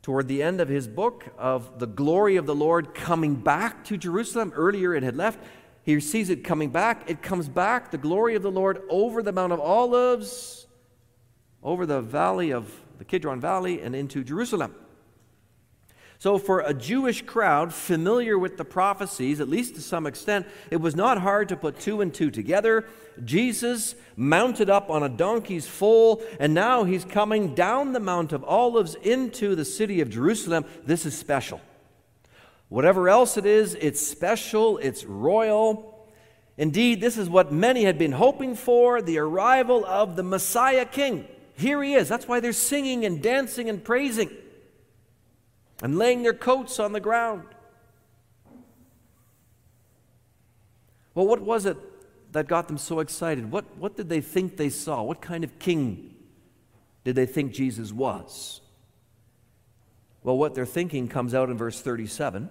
toward 0.03 0.29
the 0.29 0.43
end 0.43 0.61
of 0.61 0.69
his 0.69 0.89
book 0.89 1.27
of 1.37 1.79
the 1.79 1.87
glory 1.87 2.37
of 2.37 2.47
the 2.47 2.55
Lord 2.55 2.95
coming 2.95 3.35
back 3.35 3.85
to 3.85 3.97
Jerusalem. 3.97 4.53
Earlier 4.55 4.95
it 4.95 5.03
had 5.03 5.17
left. 5.17 5.41
He 5.83 5.99
sees 6.01 6.29
it 6.29 6.45
coming 6.45 6.71
back. 6.71 7.09
It 7.09 7.23
comes 7.23 7.49
back, 7.49 7.91
the 7.91 7.99
glory 7.99 8.35
of 8.35 8.43
the 8.43 8.51
Lord, 8.51 8.83
over 8.91 9.23
the 9.23 9.33
Mount 9.33 9.53
of 9.53 9.61
Olives, 9.61 10.67
over 11.63 11.87
the 11.87 12.03
valley 12.03 12.53
of 12.53 12.71
the 12.99 13.05
Kidron 13.05 13.41
Valley, 13.41 13.81
and 13.81 13.95
into 13.95 14.23
Jerusalem. 14.23 14.75
So, 16.21 16.37
for 16.37 16.61
a 16.61 16.75
Jewish 16.75 17.23
crowd 17.23 17.73
familiar 17.73 18.37
with 18.37 18.57
the 18.57 18.65
prophecies, 18.65 19.39
at 19.41 19.49
least 19.49 19.77
to 19.77 19.81
some 19.81 20.05
extent, 20.05 20.49
it 20.69 20.79
was 20.79 20.97
not 20.97 21.19
hard 21.19 21.49
to 21.51 21.57
put 21.57 21.79
two 21.79 22.01
and 22.01 22.13
two 22.13 22.33
together. 22.33 22.87
Jesus 23.25 23.95
mounted 24.17 24.69
up 24.69 24.91
on 24.91 25.05
a 25.05 25.09
donkey's 25.09 25.69
foal, 25.69 26.21
and 26.41 26.55
now 26.55 26.83
he's 26.83 27.05
coming 27.05 27.55
down 27.55 27.93
the 27.93 28.01
Mount 28.01 28.33
of 28.33 28.43
Olives 28.43 28.97
into 28.97 29.55
the 29.55 29.65
city 29.65 30.01
of 30.01 30.11
Jerusalem. 30.11 30.65
This 30.85 31.07
is 31.07 31.17
special. 31.17 31.61
Whatever 32.69 33.09
else 33.09 33.37
it 33.37 33.47
is, 33.47 33.77
it's 33.77 34.05
special, 34.05 34.79
it's 34.79 35.05
royal. 35.05 36.05
Indeed, 36.57 37.01
this 37.01 37.17
is 37.17 37.31
what 37.31 37.53
many 37.53 37.85
had 37.85 37.97
been 37.97 38.13
hoping 38.13 38.57
for 38.57 39.01
the 39.01 39.19
arrival 39.19 39.87
of 39.87 40.17
the 40.17 40.25
Messiah 40.25 40.85
King. 40.85 41.29
Here 41.57 41.81
he 41.81 41.95
is. 41.95 42.09
That's 42.09 42.27
why 42.27 42.41
they're 42.41 42.53
singing 42.53 43.05
and 43.05 43.23
dancing 43.23 43.69
and 43.69 43.83
praising 43.83 44.31
and 45.83 45.97
laying 45.97 46.23
their 46.23 46.35
coats 46.35 46.79
on 46.79 46.93
the 46.93 47.01
ground. 47.01 47.45
Well, 51.15 51.27
what 51.27 51.41
was 51.41 51.67
it 51.67 51.77
that 52.33 52.47
got 52.47 52.69
them 52.69 52.79
so 52.79 53.01
excited? 53.01 53.51
What, 53.51 53.77
what 53.77 53.97
did 53.97 54.09
they 54.09 54.21
think 54.21 54.57
they 54.57 54.71
saw? 54.71 55.03
What 55.03 55.21
kind 55.21 55.45
of 55.45 55.59
king 55.59 56.15
did 57.05 57.17
they 57.17 57.27
think 57.27 57.53
Jesus 57.53 57.93
was? 57.93 58.61
Well, 60.23 60.37
what 60.37 60.55
they're 60.55 60.67
thinking 60.67 61.09
comes 61.09 61.35
out 61.35 61.49
in 61.49 61.57
verse 61.57 61.81
37. 61.81 62.51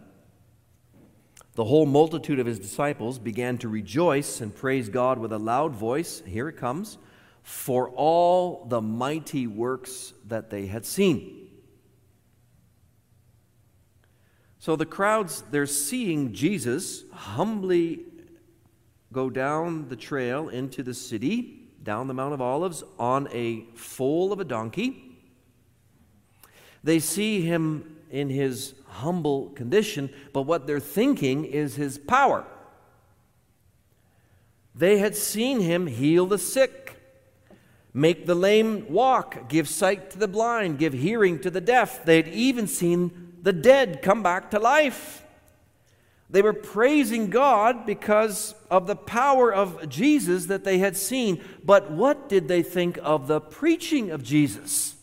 The 1.54 1.66
whole 1.66 1.86
multitude 1.86 2.40
of 2.40 2.46
his 2.46 2.60
disciples 2.60 3.20
began 3.20 3.58
to 3.60 3.68
rejoice 3.68 4.42
and 4.42 4.56
praise 4.56 4.90
God 4.90 5.18
with 5.18 5.32
a 5.32 5.38
loud 5.38 5.74
voice. 5.74 6.22
Here 6.26 6.50
it 6.50 6.58
comes 6.58 6.98
for 7.44 7.90
all 7.92 8.66
the 8.66 8.82
mighty 8.82 9.48
works 9.48 10.14
that 10.28 10.50
they 10.50 10.66
had 10.68 10.86
seen. 10.86 11.37
So 14.68 14.76
the 14.76 14.86
crowds, 14.86 15.46
they're 15.50 15.66
seeing 15.66 16.34
Jesus 16.34 17.06
humbly 17.14 18.02
go 19.14 19.30
down 19.30 19.88
the 19.88 19.96
trail 19.96 20.50
into 20.50 20.84
the 20.84 20.94
city, 20.94 21.70
down 21.84 22.08
the 22.08 22.14
Mount 22.14 22.34
of 22.34 22.42
Olives, 22.42 22.84
on 23.00 23.30
a 23.32 23.64
foal 23.76 24.34
of 24.34 24.42
a 24.42 24.44
donkey. 24.44 25.22
They 26.84 27.00
see 27.00 27.40
him 27.40 27.96
in 28.12 28.28
his 28.28 28.74
humble 28.88 29.52
condition, 29.52 30.10
but 30.34 30.42
what 30.42 30.68
they're 30.68 30.82
thinking 30.82 31.46
is 31.46 31.78
his 31.78 31.98
power. 31.98 32.46
They 34.76 34.98
had 34.98 35.16
seen 35.16 35.62
him 35.62 35.88
heal 35.88 36.26
the 36.26 36.38
sick, 36.38 37.00
make 37.94 38.26
the 38.26 38.36
lame 38.36 38.86
walk, 38.90 39.48
give 39.48 39.70
sight 39.70 40.12
to 40.12 40.18
the 40.18 40.28
blind, 40.28 40.78
give 40.78 40.92
hearing 40.92 41.40
to 41.40 41.50
the 41.50 41.62
deaf. 41.62 42.04
They 42.04 42.18
had 42.18 42.28
even 42.28 42.68
seen 42.68 43.27
the 43.42 43.54
dead 43.54 44.02
come 44.02 44.24
back 44.24 44.52
to 44.52 44.60
life. 44.60 45.24
They 46.30 46.42
were 46.42 46.54
praising 46.54 47.30
God 47.30 47.86
because 47.86 48.54
of 48.70 48.86
the 48.86 48.96
power 48.96 49.54
of 49.54 49.88
Jesus 49.88 50.48
that 50.48 50.66
they 50.66 50.80
had 50.80 50.98
seen. 50.98 51.42
But 51.64 51.90
what 51.92 52.28
did 52.28 52.48
they 52.48 52.64
think 52.64 53.00
of 53.02 53.28
the 53.28 53.40
preaching 53.40 54.12
of 54.12 54.24
Jesus? 54.24 54.96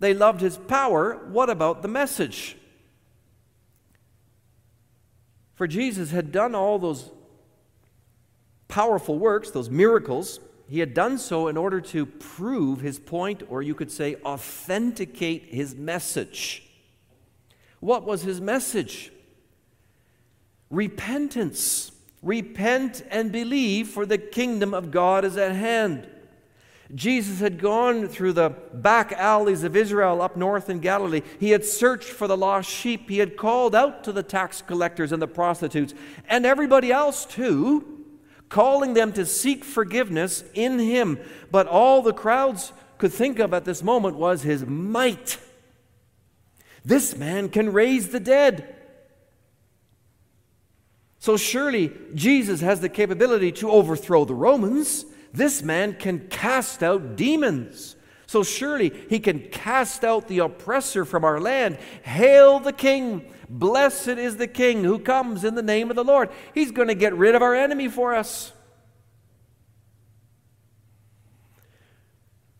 They 0.00 0.14
loved 0.14 0.40
his 0.40 0.56
power. 0.56 1.20
What 1.28 1.50
about 1.50 1.82
the 1.82 1.88
message? 1.88 2.56
For 5.54 5.68
Jesus 5.68 6.10
had 6.10 6.32
done 6.32 6.54
all 6.54 6.78
those 6.78 7.10
powerful 8.66 9.18
works, 9.18 9.50
those 9.50 9.68
miracles, 9.68 10.40
he 10.70 10.78
had 10.78 10.94
done 10.94 11.18
so 11.18 11.48
in 11.48 11.56
order 11.56 11.80
to 11.80 12.06
prove 12.06 12.80
his 12.80 13.00
point, 13.00 13.42
or 13.48 13.60
you 13.60 13.74
could 13.74 13.90
say, 13.90 14.14
authenticate 14.24 15.46
his 15.46 15.74
message. 15.74 16.62
What 17.80 18.04
was 18.04 18.22
his 18.22 18.40
message? 18.40 19.10
Repentance. 20.70 21.90
Repent 22.22 23.02
and 23.10 23.32
believe, 23.32 23.88
for 23.88 24.06
the 24.06 24.16
kingdom 24.16 24.72
of 24.72 24.92
God 24.92 25.24
is 25.24 25.36
at 25.36 25.56
hand. 25.56 26.08
Jesus 26.94 27.40
had 27.40 27.60
gone 27.60 28.06
through 28.06 28.34
the 28.34 28.50
back 28.72 29.10
alleys 29.10 29.64
of 29.64 29.74
Israel 29.74 30.22
up 30.22 30.36
north 30.36 30.70
in 30.70 30.78
Galilee. 30.78 31.22
He 31.40 31.50
had 31.50 31.64
searched 31.64 32.10
for 32.10 32.28
the 32.28 32.36
lost 32.36 32.70
sheep. 32.70 33.08
He 33.08 33.18
had 33.18 33.36
called 33.36 33.74
out 33.74 34.04
to 34.04 34.12
the 34.12 34.22
tax 34.22 34.62
collectors 34.62 35.10
and 35.10 35.22
the 35.22 35.28
prostitutes 35.28 35.94
and 36.28 36.46
everybody 36.46 36.92
else 36.92 37.24
too 37.24 37.99
calling 38.50 38.92
them 38.92 39.14
to 39.14 39.24
seek 39.24 39.64
forgiveness 39.64 40.44
in 40.52 40.78
him. 40.78 41.18
But 41.50 41.66
all 41.66 42.02
the 42.02 42.12
crowds 42.12 42.74
could 42.98 43.12
think 43.12 43.38
of 43.38 43.54
at 43.54 43.64
this 43.64 43.82
moment 43.82 44.16
was 44.16 44.42
his 44.42 44.66
might. 44.66 45.38
This 46.84 47.16
man 47.16 47.48
can 47.48 47.72
raise 47.72 48.08
the 48.08 48.20
dead. 48.20 48.76
So 51.18 51.36
surely 51.36 51.92
Jesus 52.14 52.60
has 52.60 52.80
the 52.80 52.88
capability 52.88 53.52
to 53.52 53.70
overthrow 53.70 54.24
the 54.24 54.34
Romans. 54.34 55.04
This 55.32 55.62
man 55.62 55.94
can 55.94 56.28
cast 56.28 56.82
out 56.82 57.16
demons. 57.16 57.96
So 58.26 58.42
surely 58.42 58.92
he 59.08 59.20
can 59.20 59.40
cast 59.50 60.02
out 60.04 60.28
the 60.28 60.38
oppressor 60.38 61.04
from 61.04 61.24
our 61.24 61.40
land. 61.40 61.78
Hail 62.02 62.58
the 62.58 62.72
King! 62.72 63.30
Blessed 63.52 64.10
is 64.10 64.36
the 64.36 64.46
King 64.46 64.84
who 64.84 65.00
comes 65.00 65.42
in 65.42 65.56
the 65.56 65.62
name 65.62 65.90
of 65.90 65.96
the 65.96 66.04
Lord. 66.04 66.30
He's 66.54 66.70
going 66.70 66.86
to 66.86 66.94
get 66.94 67.12
rid 67.16 67.34
of 67.34 67.42
our 67.42 67.52
enemy 67.52 67.88
for 67.88 68.14
us. 68.14 68.52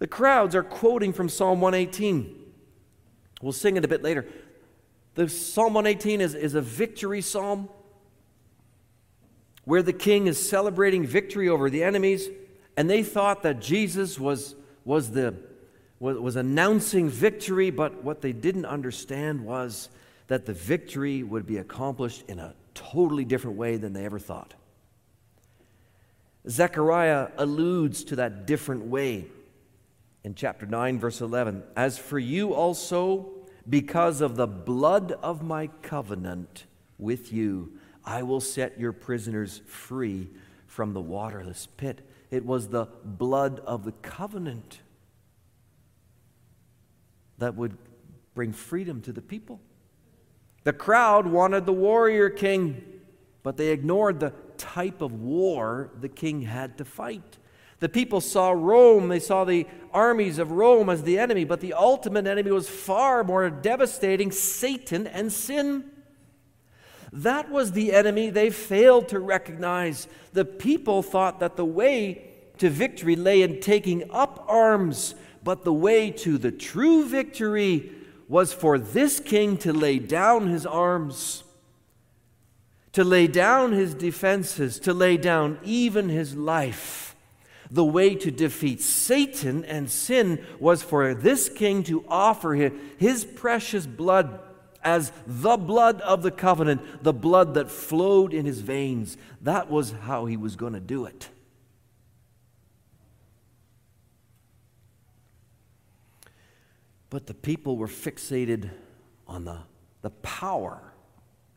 The 0.01 0.09
crowds 0.09 0.57
are 0.57 0.65
quoting 0.65 1.13
from 1.13 1.29
Psalm 1.29 1.61
118. 1.61 2.37
We'll 3.41 3.53
sing 3.53 3.77
it 3.77 3.85
a 3.85 3.89
bit 3.89 4.03
later. 4.03 4.27
The 5.15 5.29
Psalm 5.29 5.75
118 5.75 6.21
is, 6.21 6.35
is 6.35 6.55
a 6.57 6.61
victory 6.61 7.21
psalm 7.21 7.69
where 9.65 9.83
the 9.83 9.93
king 9.93 10.27
is 10.27 10.45
celebrating 10.45 11.07
victory 11.07 11.49
over 11.49 11.71
the 11.71 11.85
enemies, 11.85 12.29
and 12.77 12.91
they 12.91 13.05
thought 13.05 13.45
that 13.45 13.61
Jesus 13.61 14.19
was, 14.19 14.57
was 14.85 15.13
the 15.13 15.37
was 16.01 16.17
was 16.17 16.35
announcing 16.35 17.11
victory, 17.11 17.71
but 17.71 18.03
what 18.03 18.23
they 18.23 18.33
didn't 18.33 18.65
understand 18.65 19.45
was 19.45 19.91
that 20.31 20.47
the 20.47 20.53
victory 20.53 21.25
would 21.25 21.45
be 21.45 21.57
accomplished 21.57 22.23
in 22.29 22.39
a 22.39 22.55
totally 22.73 23.25
different 23.25 23.57
way 23.57 23.77
than 23.77 23.93
they 23.93 24.05
ever 24.05 24.21
thought. 24.21 24.55
Zechariah 26.49 27.31
alludes 27.37 28.05
to 28.05 28.15
that 28.15 28.47
different 28.47 28.85
way 28.85 29.27
in 30.23 30.37
chapter 30.37 30.67
9, 30.67 31.01
verse 31.01 31.21
11. 31.21 31.65
As 31.75 31.99
for 31.99 32.17
you 32.17 32.55
also, 32.55 33.29
because 33.69 34.21
of 34.21 34.37
the 34.37 34.47
blood 34.47 35.11
of 35.21 35.43
my 35.43 35.67
covenant 35.83 36.65
with 36.97 37.33
you, 37.33 37.73
I 38.05 38.23
will 38.23 38.41
set 38.41 38.79
your 38.79 38.93
prisoners 38.93 39.63
free 39.67 40.31
from 40.69 40.93
the 40.93 41.01
waterless 41.01 41.67
pit. 41.77 42.09
It 42.31 42.47
was 42.47 42.69
the 42.69 42.87
blood 43.05 43.59
of 43.67 43.85
the 43.85 43.93
covenant 44.01 44.79
that 47.39 47.57
would 47.57 47.77
bring 48.33 48.53
freedom 48.53 49.01
to 49.03 49.13
the 49.13 49.23
people. 49.23 49.61
The 50.65 50.73
crowd 50.73 51.27
wanted 51.27 51.67
the 51.67 51.73
warrior 51.73 52.29
king, 52.29 52.83
but 53.43 53.57
they 53.57 53.69
ignored 53.69 54.21
the 54.21 54.35
type 54.59 55.01
of 55.01 55.13
war 55.13 55.91
the 56.01 56.09
king 56.09 56.43
had 56.43 56.77
to 56.79 56.85
fight. 56.85 57.39
The 57.79 57.89
people 57.89 58.21
saw 58.21 58.51
Rome, 58.51 59.09
they 59.09 59.21
saw 59.21 59.45
the 59.45 59.67
armies 59.93 60.39
of 60.39 60.53
Rome 60.53 60.91
as 60.91 61.03
the 61.03 61.19
enemy, 61.19 61.45
but 61.45 61.61
the 61.61 61.73
ultimate 61.73 62.27
enemy 62.27 62.51
was 62.51 62.69
far 62.69 63.25
more 63.25 63.49
devastating 63.49 64.31
Satan 64.31 65.07
and 65.07 65.33
sin. 65.33 65.91
That 67.11 67.51
was 67.51 67.73
the 67.73 67.93
enemy 67.95 68.29
they 68.29 68.51
failed 68.51 69.09
to 69.09 69.19
recognize. 69.19 70.09
The 70.35 70.45
people 70.45 71.03
thought 71.03 71.41
that 71.41 71.57
the 71.57 71.65
way 71.65 72.31
to 72.59 72.69
victory 72.69 73.17
lay 73.17 73.41
in 73.41 73.61
taking 73.61 74.11
up 74.11 74.45
arms, 74.47 75.15
but 75.43 75.65
the 75.65 75.73
way 75.73 76.11
to 76.11 76.37
the 76.37 76.53
true 76.53 77.07
victory 77.07 77.93
was 78.31 78.53
for 78.53 78.79
this 78.79 79.19
king 79.19 79.57
to 79.57 79.73
lay 79.73 79.99
down 79.99 80.47
his 80.47 80.65
arms, 80.65 81.43
to 82.93 83.03
lay 83.03 83.27
down 83.27 83.73
his 83.73 83.93
defenses, 83.93 84.79
to 84.79 84.95
lay 84.95 85.17
down 85.17 85.59
even 85.65 86.09
his 86.09 86.37
life. 86.37 87.17
The 87.73 87.85
way 87.85 88.15
to 88.15 88.31
defeat 88.31 88.81
Satan 88.81 89.65
and 89.65 89.91
sin 89.91 90.45
was 90.61 90.81
for 90.81 91.13
this 91.13 91.49
king 91.49 91.83
to 91.85 92.05
offer 92.07 92.55
his 92.99 93.25
precious 93.25 93.85
blood 93.85 94.39
as 94.85 95.11
the 95.27 95.57
blood 95.57 96.01
of 96.03 96.23
the 96.23 96.31
covenant, 96.31 97.03
the 97.03 97.13
blood 97.13 97.55
that 97.55 97.69
flowed 97.69 98.33
in 98.33 98.47
his 98.47 98.61
veins. 98.61 99.17
That 99.41 99.69
was 99.69 99.91
how 100.03 100.27
he 100.27 100.37
was 100.37 100.55
going 100.55 100.75
to 100.75 100.81
do 100.81 101.05
it. 101.05 101.29
But 107.11 107.27
the 107.27 107.35
people 107.35 107.77
were 107.77 107.89
fixated 107.89 108.71
on 109.27 109.45
the, 109.45 109.59
the 110.03 110.11
power 110.11 110.81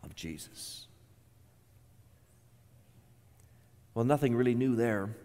of 0.04 0.16
Jesus. 0.16 0.88
Well, 3.94 4.06
nothing 4.06 4.36
really 4.36 4.56
new 4.56 4.76
there. 4.76 5.16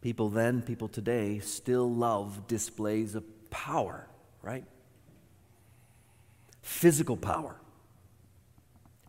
People 0.00 0.28
then, 0.28 0.60
people 0.60 0.88
today, 0.88 1.38
still 1.38 1.90
love 1.90 2.46
displays 2.48 3.14
of 3.14 3.24
power, 3.50 4.08
right? 4.42 4.64
Physical 6.60 7.16
power, 7.16 7.56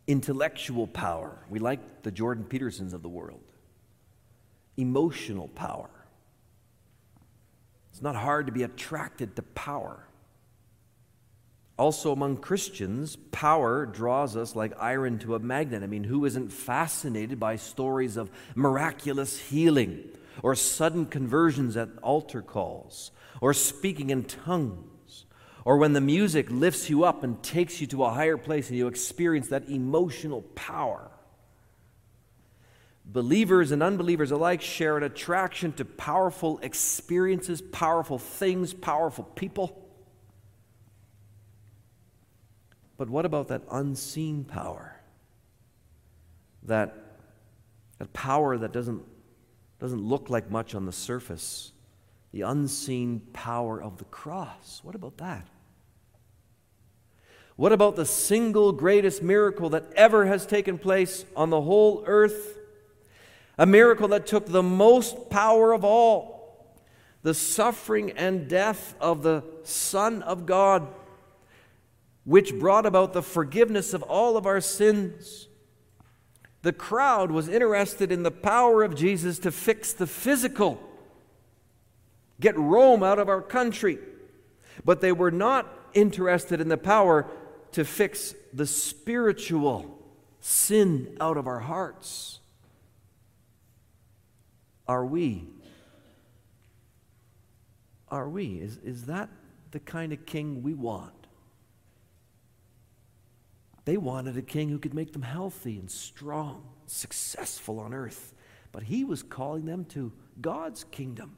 intellectual 0.08 0.86
power. 0.86 1.44
We 1.50 1.58
like 1.60 2.04
the 2.04 2.12
Jordan 2.12 2.46
Petersons 2.46 2.94
of 2.94 3.02
the 3.02 3.10
world. 3.10 3.44
Emotional 4.78 5.48
power. 5.50 5.90
It's 7.96 8.02
not 8.02 8.18
hard 8.18 8.48
to 8.48 8.52
be 8.52 8.64
attracted 8.64 9.38
to 9.38 9.42
power. 9.42 10.06
Also, 11.78 12.12
among 12.12 12.36
Christians, 12.36 13.16
power 13.32 13.86
draws 13.86 14.36
us 14.36 14.54
like 14.54 14.74
iron 14.78 15.18
to 15.20 15.34
a 15.34 15.40
magnet. 15.40 15.82
I 15.82 15.88
mean, 15.88 16.04
who 16.04 16.26
isn't 16.26 16.52
fascinated 16.52 17.40
by 17.40 17.56
stories 17.56 18.18
of 18.18 18.30
miraculous 18.54 19.40
healing 19.40 20.10
or 20.44 20.56
sudden 20.56 21.06
conversions 21.06 21.78
at 21.78 21.88
altar 22.04 22.42
calls 22.42 23.12
or 23.40 23.54
speaking 23.54 24.10
in 24.10 24.26
tongues 24.26 25.24
or 25.64 25.78
when 25.78 25.94
the 25.94 26.02
music 26.02 26.48
lifts 26.52 26.90
you 26.90 27.06
up 27.06 27.24
and 27.24 27.42
takes 27.42 27.80
you 27.80 27.88
to 27.88 28.04
a 28.04 28.12
higher 28.12 28.36
place 28.36 28.68
and 28.68 28.78
you 28.78 28.90
experience 28.90 29.48
that 29.48 29.70
emotional 29.70 30.42
power? 30.42 31.12
Believers 33.06 33.72
and 33.72 33.84
unbelievers 33.84 34.32
alike 34.32 34.62
share 34.62 34.98
an 34.98 35.04
attraction 35.04 35.72
to 35.74 35.86
powerful 35.86 36.60
experiences, 36.64 37.62
powerful 37.62 38.18
things, 38.18 38.74
powerful 38.74 39.24
people. 39.24 39.86
But 42.98 43.10
what 43.10 43.26
about 43.26 43.50
that 43.50 43.62
unseen 43.70 44.44
power? 44.44 45.00
That, 46.64 46.96
that 48.00 48.12
power 48.14 48.58
that 48.58 48.72
doesn't, 48.72 49.04
doesn't 49.80 50.02
look 50.02 50.30
like 50.30 50.50
much 50.50 50.74
on 50.74 50.86
the 50.86 50.92
surface. 50.92 51.74
The 52.32 52.42
unseen 52.42 53.22
power 53.34 53.82
of 53.82 53.98
the 53.98 54.06
cross. 54.06 54.80
What 54.84 54.96
about 54.96 55.18
that? 55.18 55.46
What 57.56 57.72
about 57.72 57.96
the 57.96 58.06
single 58.06 58.74
greatest 58.74 59.22
miracle 59.22 59.70
that 59.70 59.86
ever 59.96 60.26
has 60.26 60.46
taken 60.46 60.78
place 60.78 61.24
on 61.36 61.52
the 61.52 61.62
whole 61.62 62.04
earth? 62.08 62.58
A 63.58 63.66
miracle 63.66 64.08
that 64.10 64.28
took 64.28 64.48
the 64.48 64.64
most 64.64 65.30
power 65.30 65.74
of 65.74 65.84
all 65.84 66.36
the 67.26 67.34
suffering 67.34 68.12
and 68.12 68.48
death 68.48 68.94
of 69.02 69.24
the 69.24 69.44
Son 69.64 70.22
of 70.22 70.46
God, 70.46 70.88
which 72.24 72.54
brought 72.60 72.86
about 72.86 73.14
the 73.14 73.24
forgiveness 73.24 73.96
of 73.96 74.04
all 74.04 74.38
of 74.38 74.46
our 74.46 74.62
sins. 74.62 75.48
The 76.62 76.72
crowd 76.72 77.32
was 77.32 77.50
interested 77.50 78.12
in 78.12 78.22
the 78.22 78.30
power 78.30 78.84
of 78.84 78.96
Jesus 78.96 79.40
to 79.40 79.52
fix 79.52 79.92
the 79.92 80.06
physical, 80.06 80.80
get 82.40 82.56
Rome 82.60 83.02
out 83.02 83.18
of 83.18 83.28
our 83.28 83.42
country, 83.42 83.98
but 84.84 85.02
they 85.02 85.12
were 85.12 85.32
not 85.32 85.68
interested 85.96 86.62
in 86.62 86.68
the 86.68 86.78
power 86.78 87.26
to 87.72 87.84
fix 87.84 88.36
the 88.54 88.68
spiritual 88.68 90.00
sin 90.42 91.18
out 91.20 91.38
of 91.38 91.48
our 91.48 91.62
hearts. 91.62 92.40
Are 94.88 95.06
we? 95.06 95.48
Are 98.10 98.30
we? 98.30 98.60
Is, 98.60 98.78
is 98.78 99.06
that 99.06 99.30
the 99.72 99.80
kind 99.80 100.14
of 100.14 100.26
king 100.26 100.62
we 100.62 100.74
want? 100.74 101.14
They 103.86 103.98
wanted 103.98 104.36
a 104.38 104.42
king 104.42 104.70
who 104.70 104.80
could 104.80 104.94
make 104.94 105.14
them 105.14 105.22
healthy 105.22 105.78
and 105.78 105.90
strong, 105.90 106.64
successful 106.88 107.80
on 107.80 107.94
earth. 107.94 108.34
But 108.72 108.84
he 108.84 109.04
was 109.04 109.24
calling 109.24 109.66
them 109.66 109.86
to 109.86 110.12
God's 110.42 110.84
kingdom, 110.86 111.38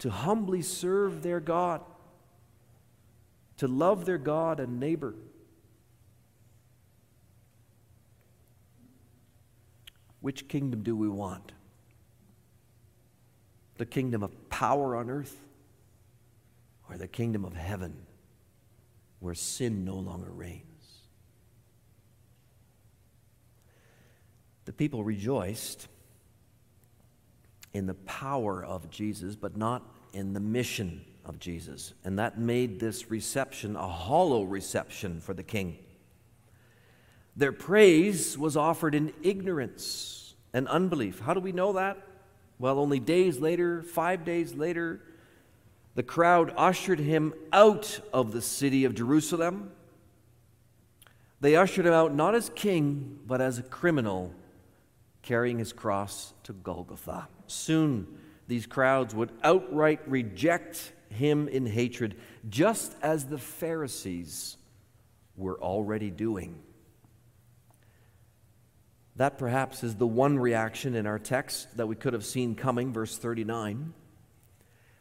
to 0.00 0.10
humbly 0.10 0.62
serve 0.62 1.22
their 1.22 1.40
God, 1.40 1.82
to 3.58 3.68
love 3.68 4.06
their 4.06 4.18
God 4.18 4.60
and 4.60 4.80
neighbor. 4.80 5.14
Which 10.20 10.48
kingdom 10.48 10.82
do 10.82 10.96
we 10.96 11.08
want? 11.08 11.52
The 13.80 13.86
kingdom 13.86 14.22
of 14.22 14.50
power 14.50 14.94
on 14.94 15.08
earth 15.08 15.40
or 16.90 16.98
the 16.98 17.08
kingdom 17.08 17.46
of 17.46 17.54
heaven 17.54 17.96
where 19.20 19.32
sin 19.32 19.86
no 19.86 19.94
longer 19.94 20.28
reigns. 20.30 20.64
The 24.66 24.74
people 24.74 25.02
rejoiced 25.02 25.88
in 27.72 27.86
the 27.86 27.94
power 27.94 28.62
of 28.62 28.90
Jesus, 28.90 29.34
but 29.34 29.56
not 29.56 29.82
in 30.12 30.34
the 30.34 30.40
mission 30.40 31.02
of 31.24 31.38
Jesus. 31.38 31.94
And 32.04 32.18
that 32.18 32.38
made 32.38 32.80
this 32.80 33.10
reception 33.10 33.76
a 33.76 33.88
hollow 33.88 34.42
reception 34.42 35.22
for 35.22 35.32
the 35.32 35.42
king. 35.42 35.78
Their 37.34 37.52
praise 37.52 38.36
was 38.36 38.58
offered 38.58 38.94
in 38.94 39.14
ignorance 39.22 40.34
and 40.52 40.68
unbelief. 40.68 41.20
How 41.20 41.32
do 41.32 41.40
we 41.40 41.52
know 41.52 41.72
that? 41.72 41.96
Well, 42.60 42.78
only 42.78 43.00
days 43.00 43.38
later, 43.38 43.82
five 43.82 44.22
days 44.22 44.54
later, 44.54 45.00
the 45.94 46.02
crowd 46.02 46.52
ushered 46.58 46.98
him 46.98 47.32
out 47.54 48.00
of 48.12 48.32
the 48.32 48.42
city 48.42 48.84
of 48.84 48.94
Jerusalem. 48.94 49.72
They 51.40 51.56
ushered 51.56 51.86
him 51.86 51.94
out 51.94 52.14
not 52.14 52.34
as 52.34 52.50
king, 52.54 53.18
but 53.26 53.40
as 53.40 53.58
a 53.58 53.62
criminal 53.62 54.34
carrying 55.22 55.58
his 55.58 55.72
cross 55.72 56.34
to 56.42 56.52
Golgotha. 56.52 57.28
Soon, 57.46 58.06
these 58.46 58.66
crowds 58.66 59.14
would 59.14 59.32
outright 59.42 60.00
reject 60.06 60.92
him 61.08 61.48
in 61.48 61.64
hatred, 61.64 62.16
just 62.50 62.94
as 63.00 63.24
the 63.24 63.38
Pharisees 63.38 64.58
were 65.34 65.58
already 65.60 66.10
doing. 66.10 66.60
That 69.16 69.38
perhaps 69.38 69.84
is 69.84 69.96
the 69.96 70.06
one 70.06 70.38
reaction 70.38 70.94
in 70.94 71.06
our 71.06 71.18
text 71.18 71.76
that 71.76 71.86
we 71.86 71.96
could 71.96 72.12
have 72.12 72.24
seen 72.24 72.54
coming, 72.54 72.92
verse 72.92 73.18
39. 73.18 73.92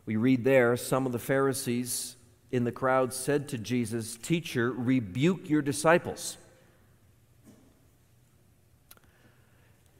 We 0.05 0.15
read 0.15 0.43
there 0.43 0.75
some 0.75 1.05
of 1.05 1.11
the 1.11 1.19
Pharisees 1.19 2.15
in 2.51 2.63
the 2.63 2.71
crowd 2.71 3.13
said 3.13 3.47
to 3.49 3.57
Jesus, 3.57 4.17
Teacher, 4.17 4.71
rebuke 4.71 5.49
your 5.49 5.61
disciples. 5.61 6.37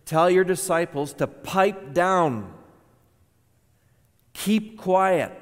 Tell 0.06 0.30
your 0.30 0.44
disciples 0.44 1.14
to 1.14 1.28
pipe 1.28 1.94
down, 1.94 2.52
keep 4.34 4.80
quiet. 4.80 5.39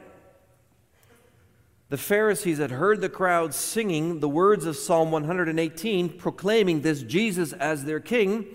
The 1.89 1.97
Pharisees 1.97 2.57
had 2.57 2.71
heard 2.71 2.99
the 2.99 3.07
crowd 3.07 3.53
singing 3.53 4.19
the 4.19 4.27
words 4.27 4.65
of 4.65 4.75
Psalm 4.75 5.09
118, 5.09 6.17
proclaiming 6.17 6.81
this 6.81 7.01
Jesus 7.01 7.53
as 7.53 7.85
their 7.85 8.01
king. 8.01 8.45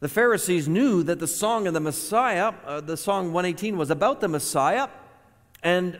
The 0.00 0.10
Pharisees 0.10 0.68
knew 0.68 1.02
that 1.04 1.20
the 1.20 1.26
song 1.26 1.66
of 1.66 1.72
the 1.72 1.80
Messiah, 1.80 2.52
uh, 2.66 2.82
the 2.82 2.98
song 2.98 3.32
118, 3.32 3.78
was 3.78 3.90
about 3.90 4.20
the 4.20 4.28
Messiah, 4.28 4.88
and 5.62 5.98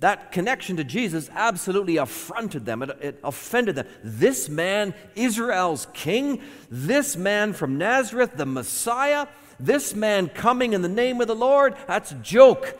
that 0.00 0.32
connection 0.32 0.78
to 0.78 0.84
Jesus 0.84 1.28
absolutely 1.34 1.98
affronted 1.98 2.64
them. 2.64 2.82
It, 2.82 2.98
it, 3.02 3.20
offended 3.22 3.74
them. 3.74 3.86
This 4.02 4.48
man, 4.48 4.94
Israel's 5.14 5.86
king, 5.92 6.40
this 6.70 7.14
man 7.14 7.52
from 7.52 7.76
Nazareth, 7.76 8.32
the 8.36 8.46
Messiah, 8.46 9.26
this 9.60 9.94
man 9.94 10.30
coming 10.30 10.72
in 10.72 10.80
the 10.80 10.88
name 10.88 11.20
of 11.20 11.26
the 11.26 11.36
Lord, 11.36 11.76
that's 11.86 12.12
a 12.12 12.16
joke. 12.16 12.74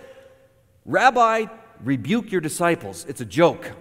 Rabbi, 0.87 1.47
rebuke 1.83 2.31
your 2.31 2.41
disciples. 2.41 3.05
It's 3.09 3.21
a 3.21 3.25
joke. 3.25 3.73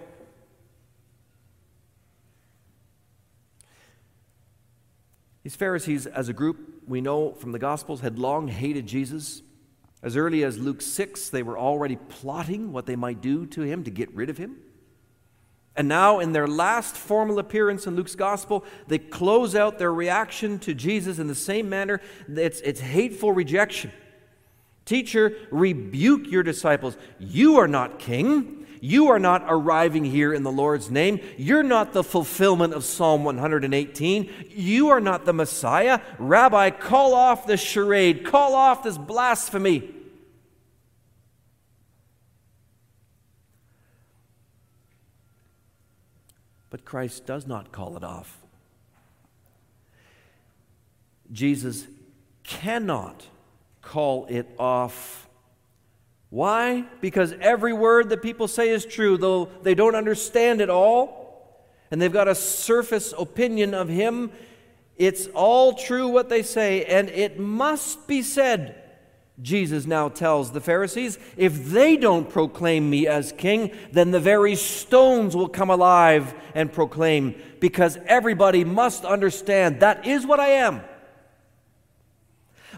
These 5.42 5.56
Pharisees, 5.56 6.06
as 6.06 6.30
a 6.30 6.32
group, 6.32 6.82
we 6.86 7.02
know 7.02 7.32
from 7.32 7.52
the 7.52 7.58
Gospels, 7.58 8.00
had 8.00 8.18
long 8.18 8.48
hated 8.48 8.86
Jesus. 8.86 9.42
As 10.02 10.16
early 10.16 10.42
as 10.42 10.58
Luke 10.58 10.80
6, 10.80 11.28
they 11.28 11.42
were 11.42 11.58
already 11.58 11.96
plotting 11.96 12.72
what 12.72 12.86
they 12.86 12.96
might 12.96 13.20
do 13.20 13.44
to 13.46 13.60
him 13.60 13.84
to 13.84 13.90
get 13.90 14.14
rid 14.14 14.30
of 14.30 14.38
him. 14.38 14.56
And 15.76 15.88
now, 15.88 16.20
in 16.20 16.32
their 16.32 16.46
last 16.46 16.96
formal 16.96 17.38
appearance 17.38 17.86
in 17.86 17.96
Luke's 17.96 18.14
gospel, 18.14 18.64
they 18.86 18.98
close 18.98 19.54
out 19.54 19.78
their 19.78 19.92
reaction 19.92 20.58
to 20.60 20.72
Jesus 20.72 21.18
in 21.18 21.26
the 21.26 21.34
same 21.34 21.68
manner. 21.68 22.00
It's, 22.28 22.60
it's 22.60 22.80
hateful 22.80 23.32
rejection. 23.32 23.92
Teacher, 24.84 25.36
rebuke 25.50 26.30
your 26.30 26.42
disciples. 26.42 26.96
You 27.18 27.56
are 27.56 27.68
not 27.68 27.98
king. 27.98 28.66
You 28.80 29.08
are 29.08 29.18
not 29.18 29.44
arriving 29.48 30.04
here 30.04 30.34
in 30.34 30.42
the 30.42 30.52
Lord's 30.52 30.90
name. 30.90 31.20
You're 31.38 31.62
not 31.62 31.94
the 31.94 32.04
fulfillment 32.04 32.74
of 32.74 32.84
Psalm 32.84 33.24
118. 33.24 34.50
You 34.50 34.90
are 34.90 35.00
not 35.00 35.24
the 35.24 35.32
Messiah. 35.32 36.00
Rabbi, 36.18 36.68
call 36.68 37.14
off 37.14 37.46
this 37.46 37.62
charade. 37.62 38.26
Call 38.26 38.54
off 38.54 38.82
this 38.82 38.98
blasphemy. 38.98 39.90
But 46.68 46.84
Christ 46.84 47.24
does 47.24 47.46
not 47.46 47.72
call 47.72 47.96
it 47.96 48.04
off. 48.04 48.44
Jesus 51.32 51.86
cannot 52.42 53.28
call 53.84 54.26
it 54.26 54.48
off. 54.58 55.28
Why? 56.30 56.84
Because 57.00 57.32
every 57.40 57.72
word 57.72 58.08
that 58.08 58.22
people 58.22 58.48
say 58.48 58.70
is 58.70 58.84
true, 58.84 59.16
though 59.16 59.48
they 59.62 59.74
don't 59.74 59.94
understand 59.94 60.60
it 60.60 60.70
all, 60.70 61.22
and 61.90 62.02
they've 62.02 62.12
got 62.12 62.26
a 62.26 62.34
surface 62.34 63.14
opinion 63.16 63.72
of 63.72 63.88
Him. 63.88 64.32
It's 64.96 65.28
all 65.28 65.74
true 65.74 66.08
what 66.08 66.28
they 66.28 66.42
say, 66.42 66.84
and 66.86 67.08
it 67.10 67.38
must 67.38 68.08
be 68.08 68.22
said. 68.22 68.80
Jesus 69.42 69.84
now 69.84 70.08
tells 70.08 70.52
the 70.52 70.60
Pharisees 70.60 71.18
if 71.36 71.66
they 71.66 71.96
don't 71.96 72.30
proclaim 72.30 72.88
me 72.88 73.06
as 73.06 73.32
king, 73.32 73.72
then 73.92 74.12
the 74.12 74.20
very 74.20 74.54
stones 74.54 75.34
will 75.36 75.48
come 75.48 75.70
alive 75.70 76.34
and 76.54 76.72
proclaim, 76.72 77.34
because 77.60 77.98
everybody 78.06 78.64
must 78.64 79.04
understand 79.04 79.80
that 79.80 80.06
is 80.06 80.26
what 80.26 80.40
I 80.40 80.48
am. 80.48 80.82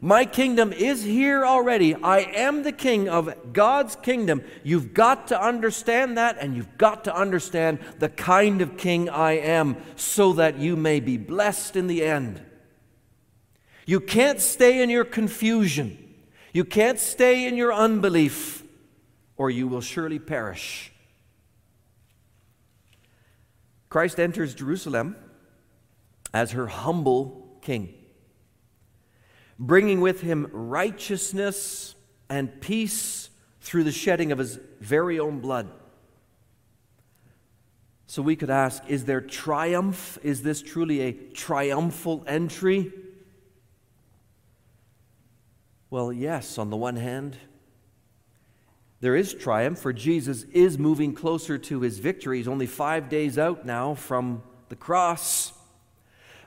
My 0.03 0.25
kingdom 0.25 0.73
is 0.73 1.03
here 1.03 1.45
already. 1.45 1.95
I 1.95 2.19
am 2.19 2.63
the 2.63 2.73
king 2.73 3.09
of 3.09 3.53
God's 3.53 3.97
kingdom. 3.97 4.43
You've 4.63 4.93
got 4.93 5.29
to 5.29 5.41
understand 5.41 6.19
that, 6.19 6.37
and 6.39 6.57
you've 6.57 6.77
got 6.77 7.05
to 7.05 7.17
understand 7.17 7.79
the 7.99 8.09
kind 8.09 8.61
of 8.61 8.77
king 8.77 9.09
I 9.09 9.33
am 9.33 9.77
so 9.97 10.35
that 10.35 10.59
you 10.59 10.77
may 10.77 11.01
be 11.01 11.17
blessed 11.17 11.77
in 11.77 11.87
the 11.87 12.05
end. 12.05 12.43
You 13.87 14.01
can't 14.01 14.41
stay 14.41 14.83
in 14.83 14.91
your 14.91 15.05
confusion, 15.05 15.99
you 16.53 16.65
can't 16.65 16.99
stay 16.99 17.47
in 17.47 17.57
your 17.57 17.73
unbelief, 17.73 18.65
or 19.37 19.51
you 19.51 19.69
will 19.69 19.81
surely 19.81 20.19
perish. 20.19 20.93
Christ 23.89 24.19
enters 24.19 24.55
Jerusalem 24.55 25.17
as 26.35 26.51
her 26.51 26.67
humble 26.67 27.59
king 27.63 27.95
bringing 29.59 30.01
with 30.01 30.21
him 30.21 30.49
righteousness 30.53 31.95
and 32.29 32.61
peace 32.61 33.31
through 33.61 33.85
the 33.85 33.93
shedding 33.93 34.33
of 34.33 34.39
his 34.39 34.59
very 34.81 35.19
own 35.19 35.41
blood. 35.41 35.71
So 38.07 38.23
we 38.23 38.37
could 38.37 38.51
ask 38.51 38.83
is 38.89 39.05
there 39.05 39.21
triumph? 39.21 40.19
Is 40.23 40.43
this 40.43 40.63
truly 40.63 41.01
a 41.01 41.13
triumphal 41.13 42.25
entry? 42.27 42.93
Well, 45.91 46.13
yes, 46.13 46.59
on 46.59 46.71
the 46.71 46.77
one 46.77 46.97
hand, 46.97 47.37
there 49.01 49.15
is 49.15 49.35
triumph, 49.35 49.79
for 49.79 49.93
Jesus 49.93 50.45
is 50.53 50.79
moving 50.79 51.15
closer 51.15 51.59
to 51.59 51.81
his 51.81 51.99
victory. 51.99 52.39
He's 52.39 52.49
only 52.49 52.67
five 52.67 53.09
days 53.09 53.39
out 53.39 53.67
now 53.67 53.95
from 53.95 54.43
the 54.69 54.77
cross. 54.77 55.53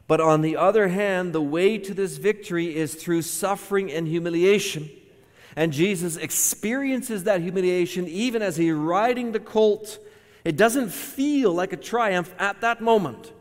But 0.10 0.20
on 0.20 0.42
the 0.42 0.58
other 0.58 0.88
hand, 0.88 1.34
the 1.34 1.42
way 1.42 1.78
to 1.78 1.94
this 1.94 2.18
victory 2.18 2.76
is 2.76 2.96
through 2.96 3.22
suffering 3.22 3.92
and 3.92 4.08
humiliation. 4.08 4.90
And 5.56 5.72
Jesus 5.72 6.18
experiences 6.18 7.26
that 7.26 7.42
humiliation 7.42 8.08
even 8.08 8.42
as 8.42 8.58
he's 8.58 8.74
riding 8.74 9.34
the 9.34 9.40
colt. 9.40 10.00
It 10.44 10.58
doesn't 10.58 10.90
feel 10.90 11.54
like 11.54 11.74
a 11.74 11.78
triumph 11.78 12.34
at 12.40 12.62
that 12.62 12.82
moment 12.82 13.32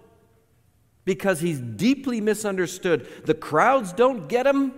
because 1.07 1.41
he's 1.41 1.59
deeply 1.59 2.21
misunderstood. 2.21 3.09
The 3.25 3.33
crowds 3.33 3.95
don't 3.95 4.29
get 4.29 4.47
him, 4.47 4.75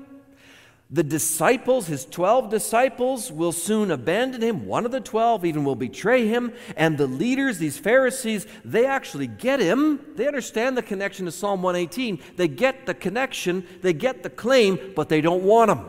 the 0.92 1.04
disciples, 1.04 1.86
his 1.86 2.04
12 2.04 2.50
disciples, 2.50 3.30
will 3.30 3.52
soon 3.52 3.92
abandon 3.92 4.42
him. 4.42 4.66
One 4.66 4.84
of 4.84 4.90
the 4.90 5.00
12 5.00 5.44
even 5.44 5.64
will 5.64 5.76
betray 5.76 6.26
him. 6.26 6.52
And 6.76 6.98
the 6.98 7.06
leaders, 7.06 7.58
these 7.58 7.78
Pharisees, 7.78 8.44
they 8.64 8.86
actually 8.86 9.28
get 9.28 9.60
him. 9.60 10.00
They 10.16 10.26
understand 10.26 10.76
the 10.76 10.82
connection 10.82 11.26
to 11.26 11.32
Psalm 11.32 11.62
118. 11.62 12.20
They 12.36 12.48
get 12.48 12.86
the 12.86 12.94
connection, 12.94 13.64
they 13.82 13.92
get 13.92 14.24
the 14.24 14.30
claim, 14.30 14.92
but 14.96 15.08
they 15.08 15.20
don't 15.20 15.44
want 15.44 15.70
him. 15.70 15.86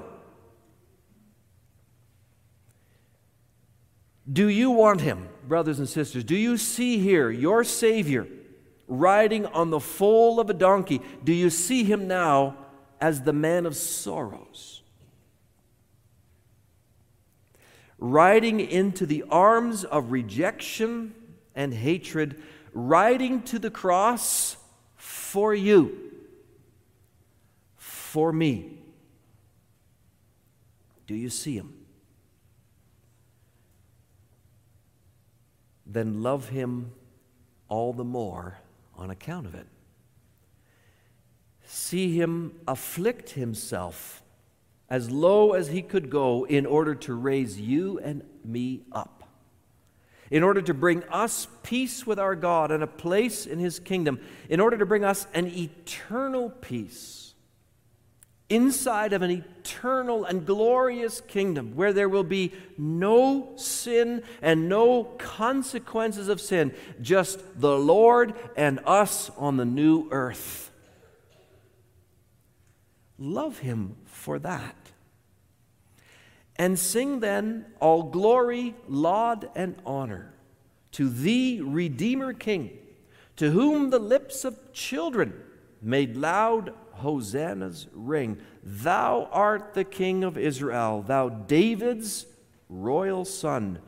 Do 4.32 4.48
you 4.50 4.70
want 4.70 5.02
him, 5.02 5.30
brothers 5.48 5.80
and 5.80 5.90
sisters? 5.90 6.24
Do 6.24 6.36
you 6.36 6.58
see 6.58 7.00
here 7.00 7.32
your 7.32 7.64
Savior 7.64 8.28
riding 8.88 9.48
on 9.48 9.72
the 9.72 9.80
foal 9.80 10.40
of 10.40 10.52
a 10.52 10.54
donkey? 10.54 11.02
Do 11.24 11.34
you 11.34 11.50
see 11.50 11.84
him 11.84 12.08
now 12.08 12.56
as 13.02 13.24
the 13.24 13.34
man 13.34 13.66
of 13.66 13.76
sorrows? 13.76 14.71
Riding 18.02 18.60
into 18.60 19.06
the 19.06 19.24
arms 19.30 19.84
of 19.86 20.12
rejection 20.12 21.14
and 21.56 21.72
hatred, 21.72 22.42
riding 22.74 23.44
to 23.44 23.60
the 23.60 23.70
cross 23.70 24.58
for 24.98 25.54
you. 25.56 26.10
for 27.78 28.34
me. 28.34 28.78
Do 31.08 31.16
you 31.16 31.30
see 31.30 31.56
him? 31.56 31.74
Then 35.86 36.22
love 36.22 36.50
him 36.50 36.92
all 37.70 37.94
the 37.94 38.04
more 38.04 38.58
on 38.98 39.10
account 39.10 39.46
of 39.46 39.56
it. 39.56 39.68
See 41.64 42.20
him 42.20 42.60
afflict 42.68 43.30
himself 43.30 44.22
as 44.92 45.10
low 45.10 45.54
as 45.54 45.70
he 45.70 45.82
could 45.82 46.10
go 46.10 46.46
in 46.46 46.66
order 46.66 46.94
to 46.94 47.14
raise 47.14 47.58
you 47.58 47.98
and 48.00 48.22
me 48.44 48.82
up, 48.92 49.24
in 50.30 50.44
order 50.44 50.62
to 50.62 50.74
bring 50.74 51.02
us 51.06 51.48
peace 51.64 52.06
with 52.06 52.20
our 52.20 52.36
God 52.36 52.72
and 52.72 52.84
a 52.84 52.88
place 52.88 53.46
in 53.46 53.58
his 53.58 53.80
kingdom, 53.80 54.20
in 54.50 54.60
order 54.60 54.78
to 54.78 54.86
bring 54.86 55.06
us 55.06 55.28
an 55.34 55.48
eternal 55.48 56.50
peace 56.50 57.34
inside 58.50 59.14
of 59.14 59.22
an 59.22 59.32
eternal 59.32 60.26
and 60.26 60.46
glorious 60.46 61.22
kingdom 61.22 61.74
where 61.74 61.94
there 61.94 62.10
will 62.10 62.26
be 62.26 62.52
no 62.78 63.54
sin 63.56 64.22
and 64.42 64.68
no 64.68 65.06
consequences 65.06 66.28
of 66.28 66.42
sin, 66.42 66.74
just 67.02 67.40
the 67.62 67.78
Lord 67.80 68.34
and 68.58 68.82
us 68.86 69.32
on 69.38 69.56
the 69.56 69.64
new 69.64 70.10
earth. 70.12 70.70
Love 73.18 73.60
him 73.60 73.96
for 74.04 74.38
that. 74.38 74.76
And 76.58 76.78
sing 76.78 77.20
then 77.20 77.66
all 77.80 78.04
glory, 78.04 78.76
laud, 78.88 79.50
and 79.56 79.76
honor 79.86 80.34
to 80.92 81.10
the 81.10 81.62
Redeemer 81.62 82.34
King, 82.34 82.78
to 83.38 83.52
whom 83.52 83.90
the 83.90 84.00
lips 84.00 84.44
of 84.44 84.74
children 84.74 85.34
made 85.82 86.18
loud 86.18 86.74
hosannas 86.94 87.88
ring. 87.94 88.38
Thou 88.64 89.30
art 89.32 89.74
the 89.74 89.84
King 89.84 90.24
of 90.24 90.38
Israel, 90.38 91.02
thou 91.02 91.30
David's 91.30 92.28
royal 92.70 93.26
son, 93.26 93.80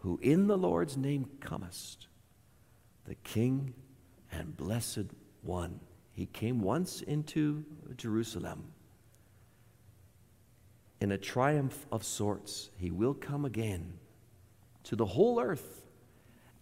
who 0.00 0.18
in 0.22 0.46
the 0.46 0.58
Lord's 0.58 0.96
name 0.96 1.26
comest, 1.40 2.08
the 3.06 3.14
King 3.16 3.74
and 4.30 4.56
blessed 4.56 5.06
one. 5.42 5.80
He 6.12 6.26
came 6.26 6.60
once 6.60 7.02
into 7.02 7.64
Jerusalem 7.96 8.72
in 11.00 11.12
a 11.12 11.18
triumph 11.18 11.86
of 11.92 12.04
sorts. 12.04 12.70
He 12.78 12.90
will 12.90 13.14
come 13.14 13.44
again 13.44 13.94
to 14.84 14.96
the 14.96 15.06
whole 15.06 15.40
earth 15.40 15.84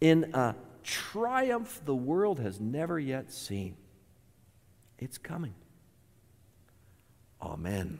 in 0.01 0.31
a 0.35 0.55
triumph 0.83 1.81
the 1.85 1.95
world 1.95 2.41
has 2.41 2.61
never 2.61 2.99
yet 2.99 3.33
seen. 3.33 3.77
It's 4.99 5.19
coming. 5.19 5.55
Amen. 7.41 7.99